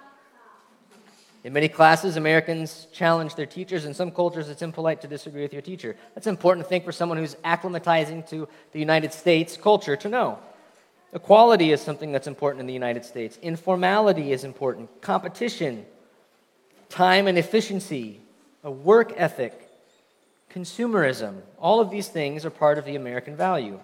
In 1.44 1.54
many 1.54 1.68
classes, 1.68 2.18
Americans 2.18 2.88
challenge 2.94 3.34
their 3.34 3.48
teachers. 3.48 3.86
In 3.86 3.94
some 3.94 4.12
cultures, 4.12 4.48
it's 4.48 4.62
impolite 4.62 5.02
to 5.02 5.08
disagree 5.08 5.42
with 5.42 5.54
your 5.54 5.64
teacher. 5.64 5.96
That's 6.14 6.28
important 6.28 6.66
to 6.66 6.70
think 6.70 6.86
for 6.86 6.92
someone 6.92 7.18
who's 7.18 7.36
acclimatizing 7.44 8.30
to 8.30 8.48
the 8.72 8.80
United 8.80 9.12
States 9.12 9.58
culture 9.58 9.96
to 9.98 10.10
know. 10.10 10.40
Equality 11.14 11.72
is 11.72 11.82
something 11.82 12.12
that's 12.12 12.28
important 12.28 12.62
in 12.62 12.68
the 12.68 12.74
United 12.74 13.04
States. 13.04 13.38
Informality 13.42 14.32
is 14.32 14.44
important. 14.44 15.02
Competition, 15.02 15.86
time 16.90 17.28
and 17.28 17.38
efficiency, 17.38 18.22
a 18.64 18.72
work 18.72 19.12
ethic, 19.18 19.61
consumerism. 20.54 21.42
All 21.60 21.80
of 21.80 21.90
these 21.90 22.08
things 22.08 22.46
are 22.46 22.50
part 22.50 22.78
of 22.78 22.86
the 22.86 22.96
American 22.96 23.36
value. 23.36 23.80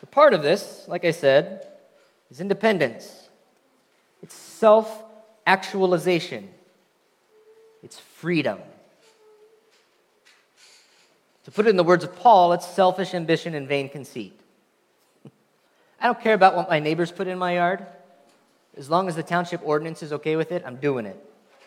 But 0.00 0.10
part 0.10 0.34
of 0.34 0.42
this, 0.42 0.84
like 0.88 1.04
I 1.04 1.12
said, 1.12 1.66
is 2.30 2.40
independence. 2.40 3.28
It's 4.22 4.34
self 4.34 5.02
actualization. 5.46 6.48
It's 7.82 7.98
freedom. 7.98 8.58
To 11.44 11.50
put 11.50 11.66
it 11.66 11.70
in 11.70 11.76
the 11.76 11.84
words 11.84 12.04
of 12.04 12.16
Paul, 12.16 12.54
it's 12.54 12.66
selfish 12.66 13.12
ambition 13.12 13.54
and 13.54 13.68
vain 13.68 13.90
conceit. 13.90 14.38
I 16.00 16.06
don't 16.06 16.20
care 16.20 16.34
about 16.34 16.56
what 16.56 16.70
my 16.70 16.80
neighbors 16.80 17.12
put 17.12 17.26
in 17.26 17.38
my 17.38 17.56
yard. 17.56 17.86
As 18.76 18.90
long 18.90 19.08
as 19.08 19.16
the 19.16 19.22
township 19.22 19.60
ordinance 19.62 20.02
is 20.02 20.12
okay 20.12 20.36
with 20.36 20.50
it, 20.50 20.62
I'm 20.66 20.76
doing 20.76 21.06
it. 21.06 21.22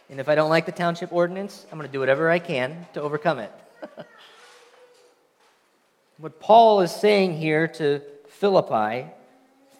And 0.09 0.19
if 0.19 0.29
I 0.29 0.35
don't 0.35 0.49
like 0.49 0.65
the 0.65 0.71
township 0.71 1.11
ordinance, 1.11 1.65
I'm 1.71 1.77
going 1.77 1.87
to 1.87 1.91
do 1.91 1.99
whatever 1.99 2.29
I 2.29 2.39
can 2.39 2.87
to 2.93 3.01
overcome 3.01 3.39
it. 3.39 3.51
what 6.17 6.39
Paul 6.39 6.81
is 6.81 6.91
saying 6.91 7.37
here 7.37 7.67
to 7.67 8.01
Philippi, 8.29 9.07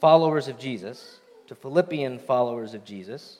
followers 0.02 0.48
of 0.50 0.60
Jesus, 0.60 1.20
to 1.48 1.56
Philippian 1.56 2.20
followers 2.20 2.74
of 2.74 2.84
Jesus, 2.84 3.38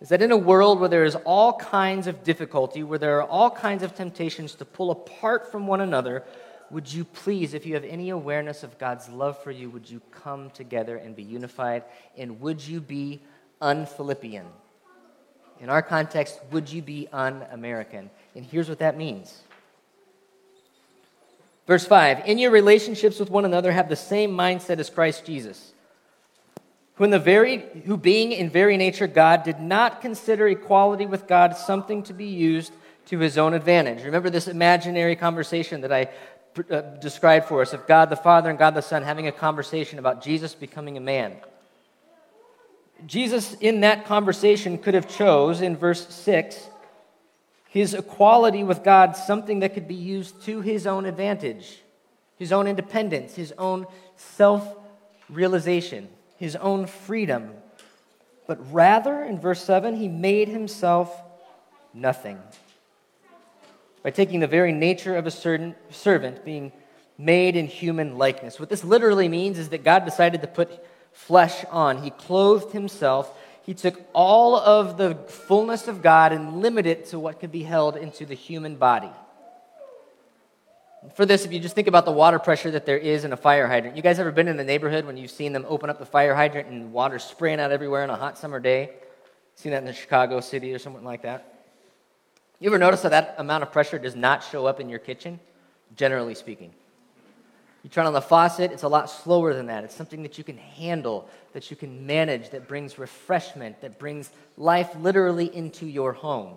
is 0.00 0.08
that 0.08 0.22
in 0.22 0.30
a 0.30 0.36
world 0.36 0.80
where 0.80 0.88
there 0.88 1.04
is 1.04 1.16
all 1.16 1.52
kinds 1.52 2.06
of 2.06 2.24
difficulty, 2.24 2.82
where 2.82 2.98
there 2.98 3.20
are 3.20 3.28
all 3.28 3.50
kinds 3.50 3.82
of 3.82 3.94
temptations 3.94 4.54
to 4.54 4.64
pull 4.64 4.90
apart 4.90 5.50
from 5.50 5.66
one 5.66 5.80
another, 5.80 6.24
would 6.70 6.90
you 6.92 7.04
please, 7.04 7.52
if 7.52 7.66
you 7.66 7.74
have 7.74 7.84
any 7.84 8.10
awareness 8.10 8.62
of 8.62 8.78
God's 8.78 9.08
love 9.08 9.42
for 9.42 9.50
you, 9.50 9.68
would 9.70 9.90
you 9.90 10.00
come 10.12 10.50
together 10.50 10.96
and 10.96 11.16
be 11.16 11.22
unified? 11.22 11.84
And 12.16 12.40
would 12.40 12.66
you 12.66 12.80
be 12.80 13.20
un 13.60 13.86
Philippian? 13.86 14.46
In 15.60 15.70
our 15.70 15.82
context, 15.82 16.40
would 16.52 16.70
you 16.70 16.82
be 16.82 17.08
un 17.12 17.44
American? 17.50 18.10
And 18.34 18.44
here's 18.44 18.68
what 18.68 18.78
that 18.78 18.96
means. 18.96 19.42
Verse 21.66 21.84
5 21.84 22.26
In 22.26 22.38
your 22.38 22.50
relationships 22.50 23.18
with 23.18 23.30
one 23.30 23.44
another, 23.44 23.72
have 23.72 23.88
the 23.88 23.96
same 23.96 24.30
mindset 24.30 24.78
as 24.78 24.90
Christ 24.90 25.24
Jesus 25.24 25.72
who, 26.98 27.04
in 27.04 27.10
the 27.10 27.18
very, 27.18 27.64
who 27.86 27.96
being 27.96 28.32
in 28.32 28.50
very 28.50 28.76
nature 28.76 29.06
God, 29.06 29.44
did 29.44 29.60
not 29.60 30.00
consider 30.00 30.48
equality 30.48 31.06
with 31.06 31.28
God 31.28 31.56
something 31.56 32.02
to 32.02 32.12
be 32.12 32.26
used 32.26 32.72
to 33.06 33.20
his 33.20 33.38
own 33.38 33.54
advantage. 33.54 34.02
Remember 34.02 34.30
this 34.30 34.48
imaginary 34.48 35.14
conversation 35.14 35.80
that 35.82 35.92
I 35.92 36.08
uh, 36.68 36.80
described 37.00 37.46
for 37.46 37.62
us 37.62 37.72
of 37.72 37.86
God 37.86 38.10
the 38.10 38.16
Father 38.16 38.50
and 38.50 38.58
God 38.58 38.74
the 38.74 38.82
Son 38.82 39.04
having 39.04 39.28
a 39.28 39.32
conversation 39.32 40.00
about 40.00 40.24
Jesus 40.24 40.56
becoming 40.56 40.96
a 40.96 41.00
man. 41.00 41.36
Jesus, 43.06 43.54
in 43.54 43.80
that 43.80 44.06
conversation, 44.06 44.78
could 44.78 44.94
have 44.94 45.08
chose 45.08 45.60
in 45.60 45.76
verse 45.76 46.08
6 46.14 46.70
his 47.70 47.92
equality 47.92 48.64
with 48.64 48.82
God 48.82 49.14
something 49.14 49.60
that 49.60 49.74
could 49.74 49.86
be 49.86 49.94
used 49.94 50.42
to 50.44 50.62
his 50.62 50.86
own 50.86 51.04
advantage, 51.04 51.82
his 52.38 52.50
own 52.50 52.66
independence, 52.66 53.34
his 53.34 53.52
own 53.58 53.86
self 54.16 54.66
realization 55.28 56.08
his 56.38 56.54
own 56.56 56.86
freedom, 56.86 57.50
but 58.46 58.72
rather, 58.72 59.22
in 59.24 59.38
verse 59.38 59.62
7, 59.62 59.96
he 59.96 60.08
made 60.08 60.48
himself 60.48 61.14
nothing. 61.92 62.38
By 64.02 64.10
taking 64.10 64.40
the 64.40 64.46
very 64.46 64.72
nature 64.72 65.16
of 65.16 65.26
a 65.26 65.30
certain 65.30 65.74
servant, 65.90 66.44
being 66.44 66.72
made 67.18 67.56
in 67.56 67.66
human 67.66 68.16
likeness. 68.16 68.60
What 68.60 68.68
this 68.68 68.84
literally 68.84 69.28
means 69.28 69.58
is 69.58 69.70
that 69.70 69.82
God 69.82 70.04
decided 70.04 70.40
to 70.42 70.46
put 70.46 70.70
flesh 71.18 71.64
on. 71.70 72.02
He 72.02 72.10
clothed 72.10 72.72
himself. 72.72 73.36
He 73.62 73.74
took 73.74 74.00
all 74.14 74.56
of 74.56 74.96
the 74.96 75.14
fullness 75.26 75.88
of 75.88 76.00
God 76.00 76.32
and 76.32 76.62
limited 76.62 76.98
it 77.00 77.06
to 77.06 77.18
what 77.18 77.40
could 77.40 77.52
be 77.52 77.64
held 77.64 77.96
into 77.96 78.24
the 78.24 78.34
human 78.34 78.76
body. 78.76 79.10
For 81.14 81.26
this, 81.26 81.44
if 81.44 81.52
you 81.52 81.60
just 81.60 81.74
think 81.74 81.86
about 81.86 82.04
the 82.04 82.12
water 82.12 82.38
pressure 82.38 82.70
that 82.70 82.86
there 82.86 82.96
is 82.96 83.24
in 83.24 83.32
a 83.32 83.36
fire 83.36 83.66
hydrant, 83.66 83.96
you 83.96 84.02
guys 84.02 84.18
ever 84.18 84.32
been 84.32 84.48
in 84.48 84.56
the 84.56 84.64
neighborhood 84.64 85.04
when 85.04 85.16
you've 85.16 85.30
seen 85.30 85.52
them 85.52 85.66
open 85.68 85.90
up 85.90 85.98
the 85.98 86.06
fire 86.06 86.34
hydrant 86.34 86.68
and 86.68 86.92
water 86.92 87.18
spraying 87.18 87.60
out 87.60 87.72
everywhere 87.72 88.02
on 88.02 88.10
a 88.10 88.16
hot 88.16 88.38
summer 88.38 88.60
day? 88.60 88.90
Seen 89.54 89.72
that 89.72 89.78
in 89.78 89.84
the 89.84 89.92
Chicago 89.92 90.40
city 90.40 90.72
or 90.72 90.78
something 90.78 91.04
like 91.04 91.22
that? 91.22 91.64
You 92.60 92.70
ever 92.70 92.78
notice 92.78 93.02
that 93.02 93.10
that 93.10 93.34
amount 93.38 93.64
of 93.64 93.72
pressure 93.72 93.98
does 93.98 94.16
not 94.16 94.42
show 94.44 94.66
up 94.66 94.80
in 94.80 94.88
your 94.88 94.98
kitchen, 94.98 95.40
generally 95.94 96.34
speaking? 96.34 96.72
You 97.82 97.90
turn 97.90 98.06
on 98.06 98.12
the 98.12 98.20
faucet, 98.20 98.72
it's 98.72 98.82
a 98.82 98.88
lot 98.88 99.08
slower 99.08 99.54
than 99.54 99.66
that. 99.66 99.84
It's 99.84 99.94
something 99.94 100.22
that 100.24 100.36
you 100.36 100.44
can 100.44 100.56
handle, 100.56 101.28
that 101.52 101.70
you 101.70 101.76
can 101.76 102.06
manage, 102.06 102.50
that 102.50 102.66
brings 102.66 102.98
refreshment, 102.98 103.80
that 103.82 103.98
brings 103.98 104.30
life 104.56 104.94
literally 104.96 105.54
into 105.54 105.86
your 105.86 106.12
home. 106.12 106.56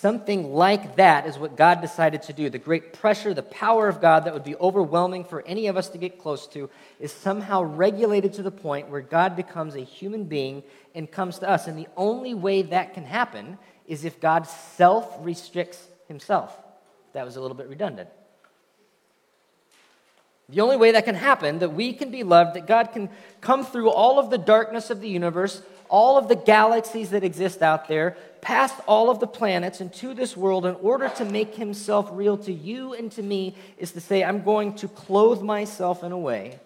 Something 0.00 0.54
like 0.54 0.96
that 0.96 1.26
is 1.26 1.38
what 1.38 1.56
God 1.56 1.80
decided 1.80 2.22
to 2.22 2.32
do. 2.32 2.48
The 2.48 2.58
great 2.58 2.92
pressure, 2.92 3.34
the 3.34 3.42
power 3.42 3.88
of 3.88 4.00
God 4.00 4.24
that 4.24 4.32
would 4.32 4.44
be 4.44 4.54
overwhelming 4.56 5.24
for 5.24 5.42
any 5.42 5.66
of 5.66 5.76
us 5.76 5.88
to 5.88 5.98
get 5.98 6.20
close 6.20 6.46
to 6.48 6.70
is 7.00 7.12
somehow 7.12 7.62
regulated 7.62 8.32
to 8.34 8.44
the 8.44 8.50
point 8.52 8.90
where 8.90 9.00
God 9.00 9.34
becomes 9.34 9.74
a 9.74 9.80
human 9.80 10.24
being 10.24 10.62
and 10.94 11.10
comes 11.10 11.40
to 11.40 11.48
us. 11.48 11.66
And 11.66 11.76
the 11.76 11.88
only 11.96 12.32
way 12.32 12.62
that 12.62 12.94
can 12.94 13.04
happen 13.04 13.58
is 13.88 14.04
if 14.04 14.20
God 14.20 14.46
self 14.46 15.16
restricts 15.20 15.84
himself. 16.06 16.56
That 17.12 17.24
was 17.24 17.34
a 17.34 17.40
little 17.40 17.56
bit 17.56 17.68
redundant. 17.68 18.08
The 20.50 20.62
only 20.62 20.76
way 20.76 20.92
that 20.92 21.04
can 21.04 21.14
happen, 21.14 21.58
that 21.58 21.74
we 21.74 21.92
can 21.92 22.10
be 22.10 22.22
loved, 22.22 22.54
that 22.54 22.66
God 22.66 22.92
can 22.92 23.10
come 23.40 23.66
through 23.66 23.90
all 23.90 24.18
of 24.18 24.30
the 24.30 24.38
darkness 24.38 24.88
of 24.88 25.00
the 25.00 25.08
universe, 25.08 25.60
all 25.90 26.16
of 26.16 26.28
the 26.28 26.36
galaxies 26.36 27.10
that 27.10 27.22
exist 27.22 27.60
out 27.60 27.86
there, 27.86 28.16
past 28.40 28.74
all 28.86 29.10
of 29.10 29.20
the 29.20 29.26
planets 29.26 29.80
into 29.80 30.14
this 30.14 30.36
world 30.36 30.64
in 30.64 30.74
order 30.76 31.08
to 31.10 31.24
make 31.24 31.54
himself 31.56 32.08
real 32.12 32.38
to 32.38 32.52
you 32.52 32.94
and 32.94 33.12
to 33.12 33.22
me 33.22 33.54
is 33.76 33.92
to 33.92 34.00
say, 34.00 34.24
I'm 34.24 34.42
going 34.42 34.74
to 34.76 34.88
clothe 34.88 35.42
myself 35.42 36.02
in 36.02 36.12
a 36.12 36.18
way 36.18 36.58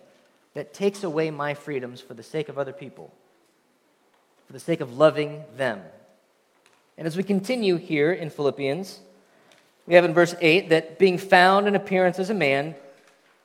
that 0.55 0.75
takes 0.75 1.03
away 1.03 1.31
my 1.31 1.55
freedoms 1.55 2.01
for 2.01 2.15
the 2.15 2.23
sake 2.23 2.49
of 2.49 2.59
other 2.59 2.73
people, 2.73 3.13
for 4.47 4.53
the 4.53 4.61
sake 4.61 4.81
of 4.81 4.97
loving 4.97 5.43
them. 5.57 5.81
And 6.99 7.07
as 7.07 7.17
we 7.17 7.23
continue 7.23 7.77
here 7.77 8.13
in 8.13 8.31
Philippians, 8.31 9.01
we 9.87 9.95
have 9.95 10.05
in 10.05 10.15
verse 10.15 10.35
8 10.41 10.69
that 10.69 10.99
being 10.99 11.19
found 11.19 11.67
in 11.67 11.75
appearance 11.75 12.19
as 12.19 12.31
a 12.31 12.35
man, 12.35 12.77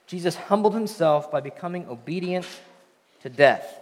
Jesus 0.07 0.35
humbled 0.35 0.73
himself 0.73 1.29
by 1.29 1.41
becoming 1.41 1.87
obedient 1.87 2.47
to 3.21 3.29
death, 3.29 3.79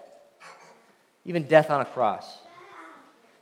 even 1.24 1.44
death 1.44 1.70
on 1.70 1.82
a 1.82 1.86
cross. 1.86 2.40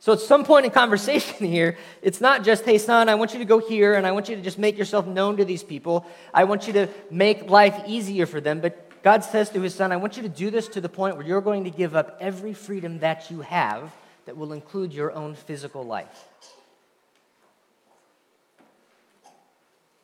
So 0.00 0.12
at 0.12 0.20
some 0.20 0.44
point 0.44 0.66
in 0.66 0.70
conversation 0.70 1.46
here, 1.48 1.78
it's 2.02 2.20
not 2.20 2.44
just, 2.44 2.66
hey, 2.66 2.76
son, 2.76 3.08
I 3.08 3.14
want 3.14 3.32
you 3.32 3.38
to 3.38 3.46
go 3.46 3.58
here 3.58 3.94
and 3.94 4.06
I 4.06 4.12
want 4.12 4.28
you 4.28 4.36
to 4.36 4.42
just 4.42 4.58
make 4.58 4.76
yourself 4.76 5.06
known 5.06 5.38
to 5.38 5.46
these 5.46 5.62
people. 5.62 6.06
I 6.34 6.44
want 6.44 6.66
you 6.66 6.74
to 6.74 6.88
make 7.10 7.48
life 7.48 7.84
easier 7.86 8.26
for 8.26 8.38
them. 8.38 8.60
But 8.60 9.02
God 9.02 9.24
says 9.24 9.48
to 9.50 9.62
his 9.62 9.74
son, 9.74 9.90
I 9.90 9.96
want 9.96 10.18
you 10.18 10.22
to 10.24 10.28
do 10.28 10.50
this 10.50 10.68
to 10.68 10.82
the 10.82 10.90
point 10.90 11.16
where 11.16 11.26
you're 11.26 11.40
going 11.40 11.64
to 11.64 11.70
give 11.70 11.96
up 11.96 12.18
every 12.20 12.52
freedom 12.52 12.98
that 12.98 13.30
you 13.30 13.40
have 13.40 13.90
that 14.26 14.36
will 14.36 14.52
include 14.52 14.92
your 14.92 15.10
own 15.12 15.34
physical 15.34 15.82
life. 15.82 16.24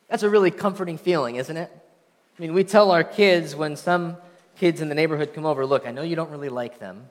That's 0.09 0.23
a 0.23 0.29
really 0.29 0.49
comforting 0.51 0.97
feeling, 0.97 1.35
isn't 1.35 1.55
it? 1.55 1.80
I 2.41 2.43
mean, 2.43 2.55
we 2.55 2.63
tell 2.63 2.89
our 2.89 3.03
kids 3.03 3.55
when 3.55 3.75
some 3.75 4.17
kids 4.57 4.81
in 4.81 4.89
the 4.89 4.95
neighborhood 4.95 5.31
come 5.35 5.45
over, 5.45 5.63
look, 5.63 5.85
I 5.85 5.91
know 5.91 6.01
you 6.01 6.15
don't 6.15 6.31
really 6.31 6.49
like 6.49 6.79
them 6.79 7.07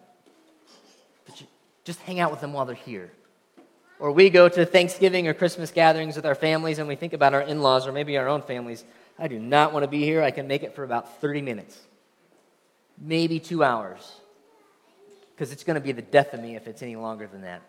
but 1.25 1.41
just 1.85 2.01
hang 2.01 2.19
out 2.19 2.33
with 2.33 2.41
them 2.41 2.53
while 2.53 2.67
they're 2.67 2.75
here. 2.75 3.13
Or 4.01 4.11
we 4.11 4.29
go 4.29 4.49
to 4.49 4.67
Thanksgiving 4.67 5.29
or 5.29 5.35
Christmas 5.35 5.71
gatherings 5.71 6.17
with 6.17 6.27
our 6.27 6.35
families 6.35 6.81
and 6.81 6.89
we 6.89 6.97
think 6.97 7.13
about 7.13 7.33
our 7.33 7.43
in 7.43 7.63
laws 7.63 7.87
or 7.87 7.93
maybe 7.93 8.19
our 8.19 8.27
own 8.27 8.43
families. 8.43 8.83
I 9.21 9.29
do 9.29 9.39
not 9.39 9.73
want 9.73 9.85
to 9.85 9.89
be 9.89 10.03
here. 10.03 10.21
I 10.21 10.33
can 10.33 10.49
make 10.49 10.65
it 10.65 10.75
for 10.75 10.83
about 10.83 11.21
30 11.21 11.43
minutes, 11.43 11.79
maybe 12.99 13.39
two 13.39 13.63
hours, 13.63 14.17
because 15.33 15.53
it's 15.53 15.63
going 15.63 15.77
to 15.77 15.81
be 15.81 15.93
the 15.93 16.03
death 16.03 16.35
of 16.35 16.41
me 16.41 16.57
if 16.57 16.67
it's 16.67 16.83
any 16.83 16.97
longer 16.97 17.29
than 17.29 17.43
that. 17.43 17.63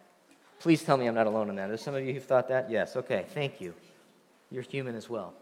Please 0.61 0.81
tell 0.81 0.97
me 0.97 1.05
I'm 1.05 1.13
not 1.13 1.27
alone 1.27 1.47
in 1.47 1.57
that. 1.57 1.67
There's 1.67 1.83
some 1.83 1.93
of 1.93 2.03
you 2.03 2.11
who've 2.11 2.23
thought 2.23 2.47
that? 2.47 2.71
Yes. 2.71 2.95
Okay. 2.95 3.27
Thank 3.35 3.61
you. 3.61 3.75
You're 4.49 4.63
human 4.63 4.95
as 4.95 5.07
well. 5.07 5.35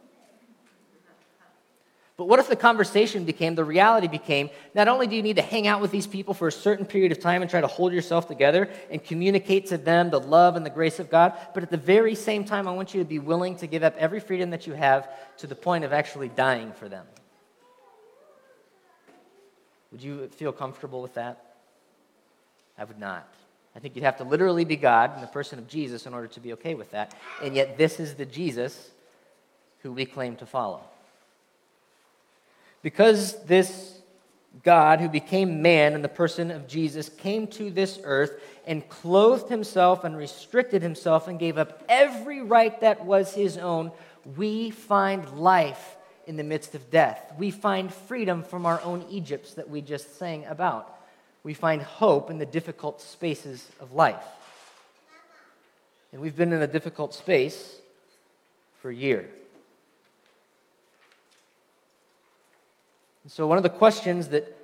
But 2.19 2.27
what 2.27 2.39
if 2.39 2.49
the 2.49 2.57
conversation 2.57 3.23
became, 3.23 3.55
the 3.55 3.63
reality 3.63 4.09
became, 4.09 4.49
not 4.75 4.89
only 4.89 5.07
do 5.07 5.15
you 5.15 5.23
need 5.23 5.37
to 5.37 5.41
hang 5.41 5.67
out 5.67 5.79
with 5.79 5.89
these 5.89 6.05
people 6.05 6.33
for 6.33 6.49
a 6.49 6.51
certain 6.51 6.85
period 6.85 7.13
of 7.13 7.21
time 7.21 7.41
and 7.41 7.49
try 7.49 7.61
to 7.61 7.67
hold 7.67 7.93
yourself 7.93 8.27
together 8.27 8.67
and 8.91 9.01
communicate 9.01 9.67
to 9.67 9.77
them 9.77 10.09
the 10.09 10.19
love 10.19 10.57
and 10.57 10.65
the 10.65 10.69
grace 10.69 10.99
of 10.99 11.09
God, 11.09 11.31
but 11.53 11.63
at 11.63 11.71
the 11.71 11.77
very 11.77 12.15
same 12.15 12.43
time, 12.43 12.67
I 12.67 12.73
want 12.73 12.93
you 12.93 13.01
to 13.01 13.07
be 13.07 13.19
willing 13.19 13.55
to 13.59 13.67
give 13.67 13.83
up 13.83 13.95
every 13.95 14.19
freedom 14.19 14.49
that 14.49 14.67
you 14.67 14.73
have 14.73 15.07
to 15.37 15.47
the 15.47 15.55
point 15.55 15.85
of 15.85 15.93
actually 15.93 16.27
dying 16.27 16.73
for 16.73 16.89
them. 16.89 17.05
Would 19.93 20.03
you 20.03 20.27
feel 20.27 20.51
comfortable 20.51 21.01
with 21.01 21.13
that? 21.13 21.55
I 22.77 22.83
would 22.83 22.99
not. 22.99 23.33
I 23.77 23.79
think 23.79 23.95
you'd 23.95 24.03
have 24.03 24.17
to 24.17 24.25
literally 24.25 24.65
be 24.65 24.75
God 24.75 25.15
in 25.15 25.21
the 25.21 25.27
person 25.27 25.57
of 25.57 25.69
Jesus 25.69 26.05
in 26.05 26.13
order 26.13 26.27
to 26.27 26.41
be 26.41 26.51
okay 26.51 26.75
with 26.75 26.91
that. 26.91 27.15
And 27.41 27.55
yet, 27.55 27.77
this 27.77 27.97
is 27.97 28.15
the 28.15 28.25
Jesus 28.25 28.91
who 29.83 29.93
we 29.93 30.05
claim 30.05 30.35
to 30.35 30.45
follow. 30.45 30.81
Because 32.81 33.41
this 33.43 33.99
God, 34.63 34.99
who 34.99 35.09
became 35.09 35.61
man 35.61 35.93
in 35.93 36.01
the 36.01 36.09
person 36.09 36.51
of 36.51 36.67
Jesus, 36.67 37.09
came 37.09 37.47
to 37.47 37.69
this 37.69 37.99
earth 38.03 38.41
and 38.65 38.87
clothed 38.89 39.49
himself 39.49 40.03
and 40.03 40.17
restricted 40.17 40.81
himself 40.81 41.27
and 41.27 41.39
gave 41.39 41.57
up 41.57 41.83
every 41.87 42.41
right 42.41 42.79
that 42.81 43.05
was 43.05 43.33
his 43.33 43.57
own, 43.57 43.91
we 44.35 44.69
find 44.69 45.29
life 45.39 45.95
in 46.27 46.35
the 46.35 46.43
midst 46.43 46.75
of 46.75 46.91
death. 46.91 47.33
We 47.37 47.51
find 47.51 47.93
freedom 47.93 48.43
from 48.43 48.65
our 48.65 48.81
own 48.81 49.05
Egypts 49.09 49.53
that 49.55 49.69
we 49.69 49.81
just 49.81 50.17
sang 50.19 50.45
about. 50.45 50.95
We 51.43 51.53
find 51.53 51.81
hope 51.81 52.29
in 52.29 52.37
the 52.37 52.45
difficult 52.45 53.01
spaces 53.01 53.67
of 53.79 53.93
life. 53.93 54.23
And 56.11 56.21
we've 56.21 56.35
been 56.35 56.53
in 56.53 56.61
a 56.61 56.67
difficult 56.67 57.13
space 57.13 57.77
for 58.81 58.91
years. 58.91 59.29
So, 63.29 63.45
one 63.45 63.57
of 63.57 63.63
the 63.63 63.69
questions 63.69 64.29
that 64.29 64.57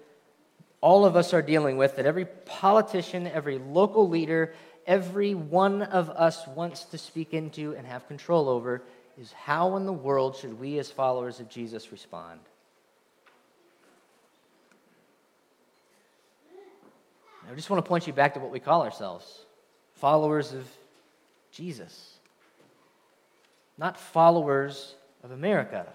all 0.81 1.05
of 1.05 1.15
us 1.15 1.33
are 1.33 1.43
dealing 1.43 1.77
with, 1.77 1.97
that 1.97 2.07
every 2.07 2.25
politician, 2.25 3.27
every 3.27 3.59
local 3.59 4.09
leader, 4.09 4.53
every 4.87 5.35
one 5.35 5.83
of 5.83 6.09
us 6.09 6.47
wants 6.47 6.85
to 6.85 6.97
speak 6.97 7.33
into 7.33 7.75
and 7.75 7.85
have 7.85 8.07
control 8.07 8.49
over, 8.49 8.81
is 9.19 9.31
how 9.31 9.75
in 9.77 9.85
the 9.85 9.93
world 9.93 10.35
should 10.35 10.59
we, 10.59 10.79
as 10.79 10.89
followers 10.89 11.39
of 11.39 11.47
Jesus, 11.47 11.91
respond? 11.91 12.39
I 17.47 17.53
just 17.53 17.69
want 17.69 17.85
to 17.85 17.87
point 17.87 18.07
you 18.07 18.13
back 18.13 18.33
to 18.33 18.39
what 18.39 18.51
we 18.51 18.59
call 18.59 18.81
ourselves 18.81 19.41
followers 19.93 20.53
of 20.53 20.67
Jesus, 21.51 22.15
not 23.77 23.99
followers 23.99 24.95
of 25.23 25.29
America, 25.29 25.85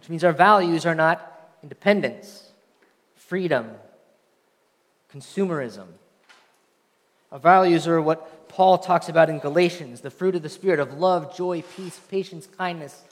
which 0.00 0.08
means 0.08 0.24
our 0.24 0.32
values 0.32 0.86
are 0.86 0.94
not 0.94 1.50
independence, 1.62 2.48
freedom, 3.16 3.68
consumerism. 5.14 5.88
Our 7.30 7.38
values 7.38 7.86
are 7.86 8.00
what 8.00 8.48
Paul 8.48 8.78
talks 8.78 9.10
about 9.10 9.28
in 9.28 9.40
Galatians 9.40 10.00
the 10.00 10.10
fruit 10.10 10.34
of 10.34 10.42
the 10.42 10.48
Spirit 10.48 10.80
of 10.80 10.94
love, 10.94 11.36
joy, 11.36 11.62
peace, 11.76 12.00
patience, 12.10 12.48
kindness, 12.56 13.02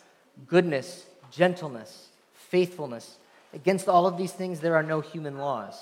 goodness, 0.46 1.04
gentleness, 1.30 2.08
faithfulness. 2.32 3.18
Against 3.52 3.86
all 3.86 4.06
of 4.06 4.16
these 4.16 4.32
things, 4.32 4.60
there 4.60 4.74
are 4.74 4.82
no 4.82 5.02
human 5.02 5.36
laws. 5.36 5.78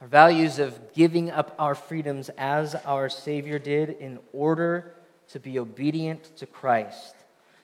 Our 0.00 0.08
values 0.08 0.58
of 0.58 0.94
giving 0.94 1.30
up 1.30 1.54
our 1.58 1.74
freedoms 1.74 2.30
as 2.38 2.74
our 2.74 3.10
Savior 3.10 3.58
did 3.58 3.90
in 3.90 4.18
order 4.32 4.94
to 5.32 5.38
be 5.38 5.58
obedient 5.58 6.34
to 6.38 6.46
Christ. 6.46 7.14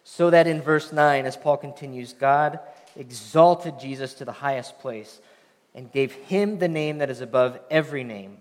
So 0.05 0.31
that 0.31 0.47
in 0.47 0.61
verse 0.61 0.93
9, 0.93 1.25
as 1.25 1.37
Paul 1.37 1.57
continues, 1.57 2.13
God 2.13 2.61
exalted 2.95 3.81
Jesus 3.81 4.15
to 4.15 4.25
the 4.25 4.33
highest 4.33 4.79
place 4.79 5.19
and 5.75 5.91
gave 5.91 6.13
him 6.13 6.59
the 6.59 6.69
name 6.69 6.99
that 6.99 7.11
is 7.11 7.23
above 7.23 7.59
every 7.71 8.05
name. 8.05 8.37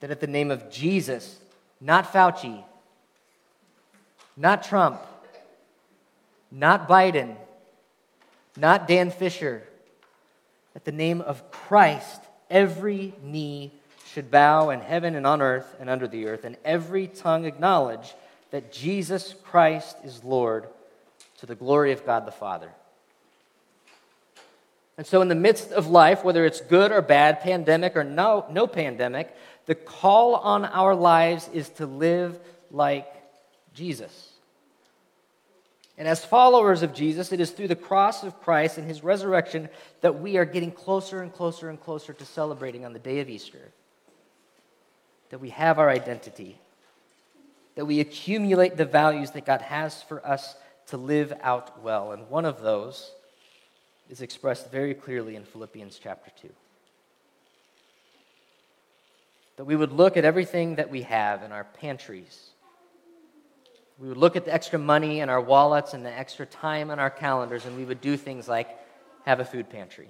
That 0.00 0.10
at 0.10 0.20
the 0.20 0.26
name 0.26 0.50
of 0.50 0.70
Jesus, 0.70 1.38
not 1.80 2.12
Fauci, 2.12 2.64
not 4.36 4.62
Trump, 4.62 5.00
not 6.50 6.88
Biden, 6.88 7.36
not 8.56 8.88
Dan 8.88 9.10
Fisher, 9.10 9.62
at 10.74 10.84
the 10.84 10.92
name 10.92 11.20
of 11.20 11.50
Christ, 11.50 12.22
every 12.48 13.12
knee 13.22 13.72
should 14.06 14.30
bow 14.30 14.70
in 14.70 14.80
heaven 14.80 15.14
and 15.14 15.26
on 15.26 15.42
earth 15.42 15.76
and 15.78 15.90
under 15.90 16.08
the 16.08 16.26
earth, 16.26 16.44
and 16.44 16.56
every 16.64 17.06
tongue 17.08 17.44
acknowledge 17.44 18.14
that 18.50 18.72
Jesus 18.72 19.34
Christ 19.44 19.96
is 20.02 20.24
Lord 20.24 20.66
to 21.38 21.46
the 21.46 21.54
glory 21.54 21.92
of 21.92 22.04
God 22.04 22.26
the 22.26 22.32
Father. 22.32 22.70
And 24.96 25.06
so, 25.06 25.22
in 25.22 25.28
the 25.28 25.34
midst 25.36 25.70
of 25.70 25.86
life, 25.86 26.24
whether 26.24 26.44
it's 26.44 26.60
good 26.60 26.90
or 26.90 27.00
bad, 27.00 27.40
pandemic 27.40 27.96
or 27.96 28.02
no, 28.02 28.44
no 28.50 28.66
pandemic, 28.66 29.34
the 29.66 29.76
call 29.76 30.34
on 30.34 30.64
our 30.64 30.94
lives 30.94 31.48
is 31.52 31.68
to 31.70 31.86
live 31.86 32.38
like 32.70 33.06
Jesus. 33.74 34.32
And 35.96 36.06
as 36.06 36.24
followers 36.24 36.82
of 36.82 36.94
Jesus, 36.94 37.32
it 37.32 37.40
is 37.40 37.50
through 37.50 37.68
the 37.68 37.76
cross 37.76 38.22
of 38.22 38.40
Christ 38.40 38.78
and 38.78 38.86
his 38.86 39.02
resurrection 39.02 39.68
that 40.00 40.20
we 40.20 40.36
are 40.36 40.44
getting 40.44 40.70
closer 40.70 41.22
and 41.22 41.32
closer 41.32 41.68
and 41.68 41.80
closer 41.80 42.12
to 42.12 42.24
celebrating 42.24 42.84
on 42.84 42.92
the 42.92 43.00
day 43.00 43.20
of 43.20 43.28
Easter. 43.28 43.72
That 45.30 45.40
we 45.40 45.50
have 45.50 45.78
our 45.78 45.90
identity, 45.90 46.56
that 47.74 47.84
we 47.84 48.00
accumulate 48.00 48.76
the 48.76 48.84
values 48.84 49.32
that 49.32 49.44
God 49.44 49.60
has 49.60 50.02
for 50.02 50.24
us 50.26 50.54
to 50.88 50.96
live 50.96 51.32
out 51.42 51.82
well. 51.82 52.12
And 52.12 52.28
one 52.28 52.44
of 52.44 52.60
those 52.62 53.12
is 54.08 54.20
expressed 54.20 54.70
very 54.70 54.94
clearly 54.94 55.36
in 55.36 55.44
Philippians 55.44 55.98
chapter 56.02 56.30
2. 56.40 56.48
That 59.56 59.64
we 59.64 59.76
would 59.76 59.92
look 59.92 60.16
at 60.16 60.24
everything 60.24 60.76
that 60.76 60.90
we 60.90 61.02
have 61.02 61.42
in 61.42 61.52
our 61.52 61.64
pantries 61.64 62.50
we 63.98 64.06
would 64.08 64.16
look 64.16 64.36
at 64.36 64.44
the 64.44 64.54
extra 64.54 64.78
money 64.78 65.20
in 65.20 65.28
our 65.28 65.40
wallets 65.40 65.92
and 65.92 66.06
the 66.06 66.16
extra 66.16 66.46
time 66.46 66.90
on 66.90 66.98
our 67.00 67.10
calendars, 67.10 67.66
and 67.66 67.76
we 67.76 67.84
would 67.84 68.00
do 68.00 68.16
things 68.16 68.46
like 68.46 68.68
have 69.26 69.40
a 69.40 69.44
food 69.44 69.68
pantry. 69.68 70.08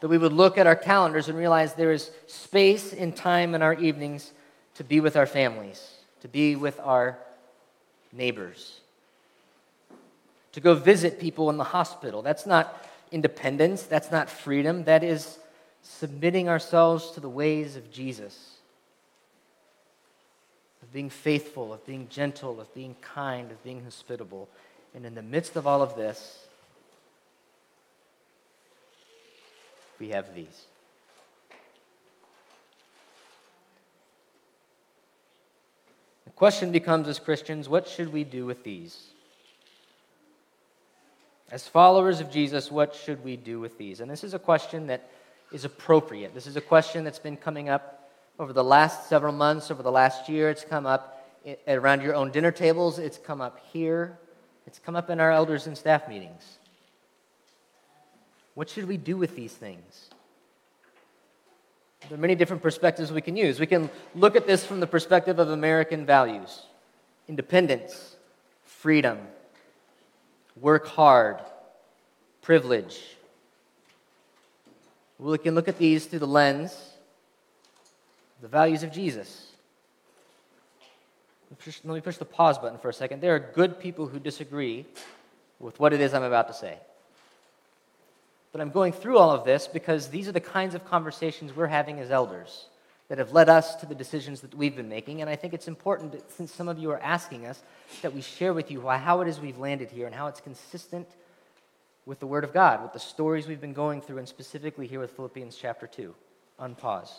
That 0.00 0.08
we 0.08 0.18
would 0.18 0.32
look 0.32 0.56
at 0.56 0.66
our 0.66 0.76
calendars 0.76 1.28
and 1.28 1.36
realize 1.36 1.74
there 1.74 1.92
is 1.92 2.10
space 2.26 2.92
and 2.92 3.16
time 3.16 3.54
in 3.54 3.62
our 3.62 3.74
evenings 3.74 4.32
to 4.76 4.84
be 4.84 5.00
with 5.00 5.16
our 5.16 5.26
families, 5.26 5.94
to 6.20 6.28
be 6.28 6.54
with 6.54 6.78
our 6.80 7.18
neighbors, 8.14 8.80
to 10.52 10.60
go 10.60 10.74
visit 10.74 11.18
people 11.18 11.50
in 11.50 11.56
the 11.56 11.64
hospital. 11.64 12.22
That's 12.22 12.46
not 12.46 12.86
independence, 13.10 13.82
that's 13.82 14.10
not 14.10 14.30
freedom, 14.30 14.84
that 14.84 15.02
is 15.04 15.38
submitting 15.82 16.48
ourselves 16.48 17.10
to 17.12 17.20
the 17.20 17.28
ways 17.28 17.76
of 17.76 17.90
Jesus 17.90 18.54
of 20.84 20.92
being 20.92 21.08
faithful, 21.08 21.72
of 21.72 21.84
being 21.86 22.06
gentle, 22.10 22.60
of 22.60 22.72
being 22.74 22.94
kind, 23.00 23.50
of 23.50 23.62
being 23.64 23.82
hospitable. 23.82 24.48
And 24.94 25.06
in 25.06 25.14
the 25.14 25.22
midst 25.22 25.56
of 25.56 25.66
all 25.66 25.80
of 25.80 25.96
this, 25.96 26.44
we 29.98 30.10
have 30.10 30.34
these. 30.34 30.66
Question 36.36 36.72
becomes 36.72 37.08
as 37.08 37.18
Christians, 37.18 37.68
what 37.68 37.88
should 37.88 38.12
we 38.12 38.24
do 38.24 38.46
with 38.46 38.64
these? 38.64 39.08
As 41.50 41.68
followers 41.68 42.20
of 42.20 42.30
Jesus, 42.30 42.70
what 42.70 42.94
should 42.94 43.22
we 43.24 43.36
do 43.36 43.60
with 43.60 43.78
these? 43.78 44.00
And 44.00 44.10
this 44.10 44.24
is 44.24 44.34
a 44.34 44.38
question 44.38 44.88
that 44.88 45.08
is 45.52 45.64
appropriate. 45.64 46.34
This 46.34 46.46
is 46.46 46.56
a 46.56 46.60
question 46.60 47.04
that's 47.04 47.18
been 47.18 47.36
coming 47.36 47.68
up 47.68 48.10
over 48.38 48.52
the 48.52 48.64
last 48.64 49.08
several 49.08 49.32
months, 49.32 49.70
over 49.70 49.82
the 49.82 49.92
last 49.92 50.28
year. 50.28 50.50
It's 50.50 50.64
come 50.64 50.86
up 50.86 51.24
around 51.68 52.02
your 52.02 52.14
own 52.14 52.30
dinner 52.30 52.50
tables, 52.50 52.98
it's 52.98 53.18
come 53.18 53.40
up 53.40 53.60
here, 53.72 54.18
it's 54.66 54.78
come 54.78 54.96
up 54.96 55.10
in 55.10 55.20
our 55.20 55.30
elders 55.30 55.66
and 55.66 55.76
staff 55.76 56.08
meetings. 56.08 56.58
What 58.54 58.70
should 58.70 58.86
we 58.86 58.96
do 58.96 59.16
with 59.16 59.36
these 59.36 59.52
things? 59.52 60.10
There 62.08 62.18
are 62.18 62.20
many 62.20 62.34
different 62.34 62.62
perspectives 62.62 63.10
we 63.10 63.20
can 63.20 63.36
use. 63.36 63.58
We 63.58 63.66
can 63.66 63.90
look 64.14 64.36
at 64.36 64.46
this 64.46 64.64
from 64.64 64.80
the 64.80 64.86
perspective 64.86 65.38
of 65.38 65.50
American 65.50 66.04
values 66.06 66.62
independence, 67.26 68.16
freedom, 68.64 69.18
work 70.60 70.86
hard, 70.86 71.38
privilege. 72.42 73.00
We 75.18 75.38
can 75.38 75.54
look 75.54 75.68
at 75.68 75.78
these 75.78 76.06
through 76.06 76.18
the 76.18 76.26
lens 76.26 76.94
the 78.44 78.48
values 78.48 78.82
of 78.82 78.92
Jesus. 78.92 79.52
Let 81.50 81.94
me 81.94 82.00
push 82.02 82.18
the 82.18 82.26
pause 82.26 82.58
button 82.58 82.78
for 82.78 82.90
a 82.90 82.92
second. 82.92 83.22
There 83.22 83.34
are 83.34 83.38
good 83.38 83.80
people 83.80 84.06
who 84.06 84.18
disagree 84.18 84.84
with 85.58 85.80
what 85.80 85.94
it 85.94 86.02
is 86.02 86.12
I'm 86.12 86.24
about 86.24 86.48
to 86.48 86.54
say. 86.54 86.78
But 88.54 88.60
I'm 88.60 88.70
going 88.70 88.92
through 88.92 89.18
all 89.18 89.32
of 89.32 89.44
this 89.44 89.66
because 89.66 90.06
these 90.06 90.28
are 90.28 90.32
the 90.32 90.38
kinds 90.38 90.76
of 90.76 90.84
conversations 90.84 91.56
we're 91.56 91.66
having 91.66 91.98
as 91.98 92.12
elders 92.12 92.66
that 93.08 93.18
have 93.18 93.32
led 93.32 93.48
us 93.48 93.74
to 93.74 93.86
the 93.86 93.96
decisions 93.96 94.42
that 94.42 94.54
we've 94.54 94.76
been 94.76 94.88
making. 94.88 95.20
And 95.20 95.28
I 95.28 95.34
think 95.34 95.54
it's 95.54 95.66
important, 95.66 96.12
that, 96.12 96.30
since 96.30 96.54
some 96.54 96.68
of 96.68 96.78
you 96.78 96.92
are 96.92 97.00
asking 97.00 97.46
us, 97.46 97.60
that 98.02 98.14
we 98.14 98.20
share 98.20 98.54
with 98.54 98.70
you 98.70 98.80
why, 98.80 98.96
how 98.98 99.22
it 99.22 99.26
is 99.26 99.40
we've 99.40 99.58
landed 99.58 99.90
here 99.90 100.06
and 100.06 100.14
how 100.14 100.28
it's 100.28 100.40
consistent 100.40 101.08
with 102.06 102.20
the 102.20 102.28
Word 102.28 102.44
of 102.44 102.54
God, 102.54 102.80
with 102.80 102.92
the 102.92 103.00
stories 103.00 103.48
we've 103.48 103.60
been 103.60 103.72
going 103.72 104.00
through, 104.00 104.18
and 104.18 104.28
specifically 104.28 104.86
here 104.86 105.00
with 105.00 105.10
Philippians 105.10 105.56
chapter 105.56 105.88
2. 105.88 106.14
Unpause. 106.60 107.10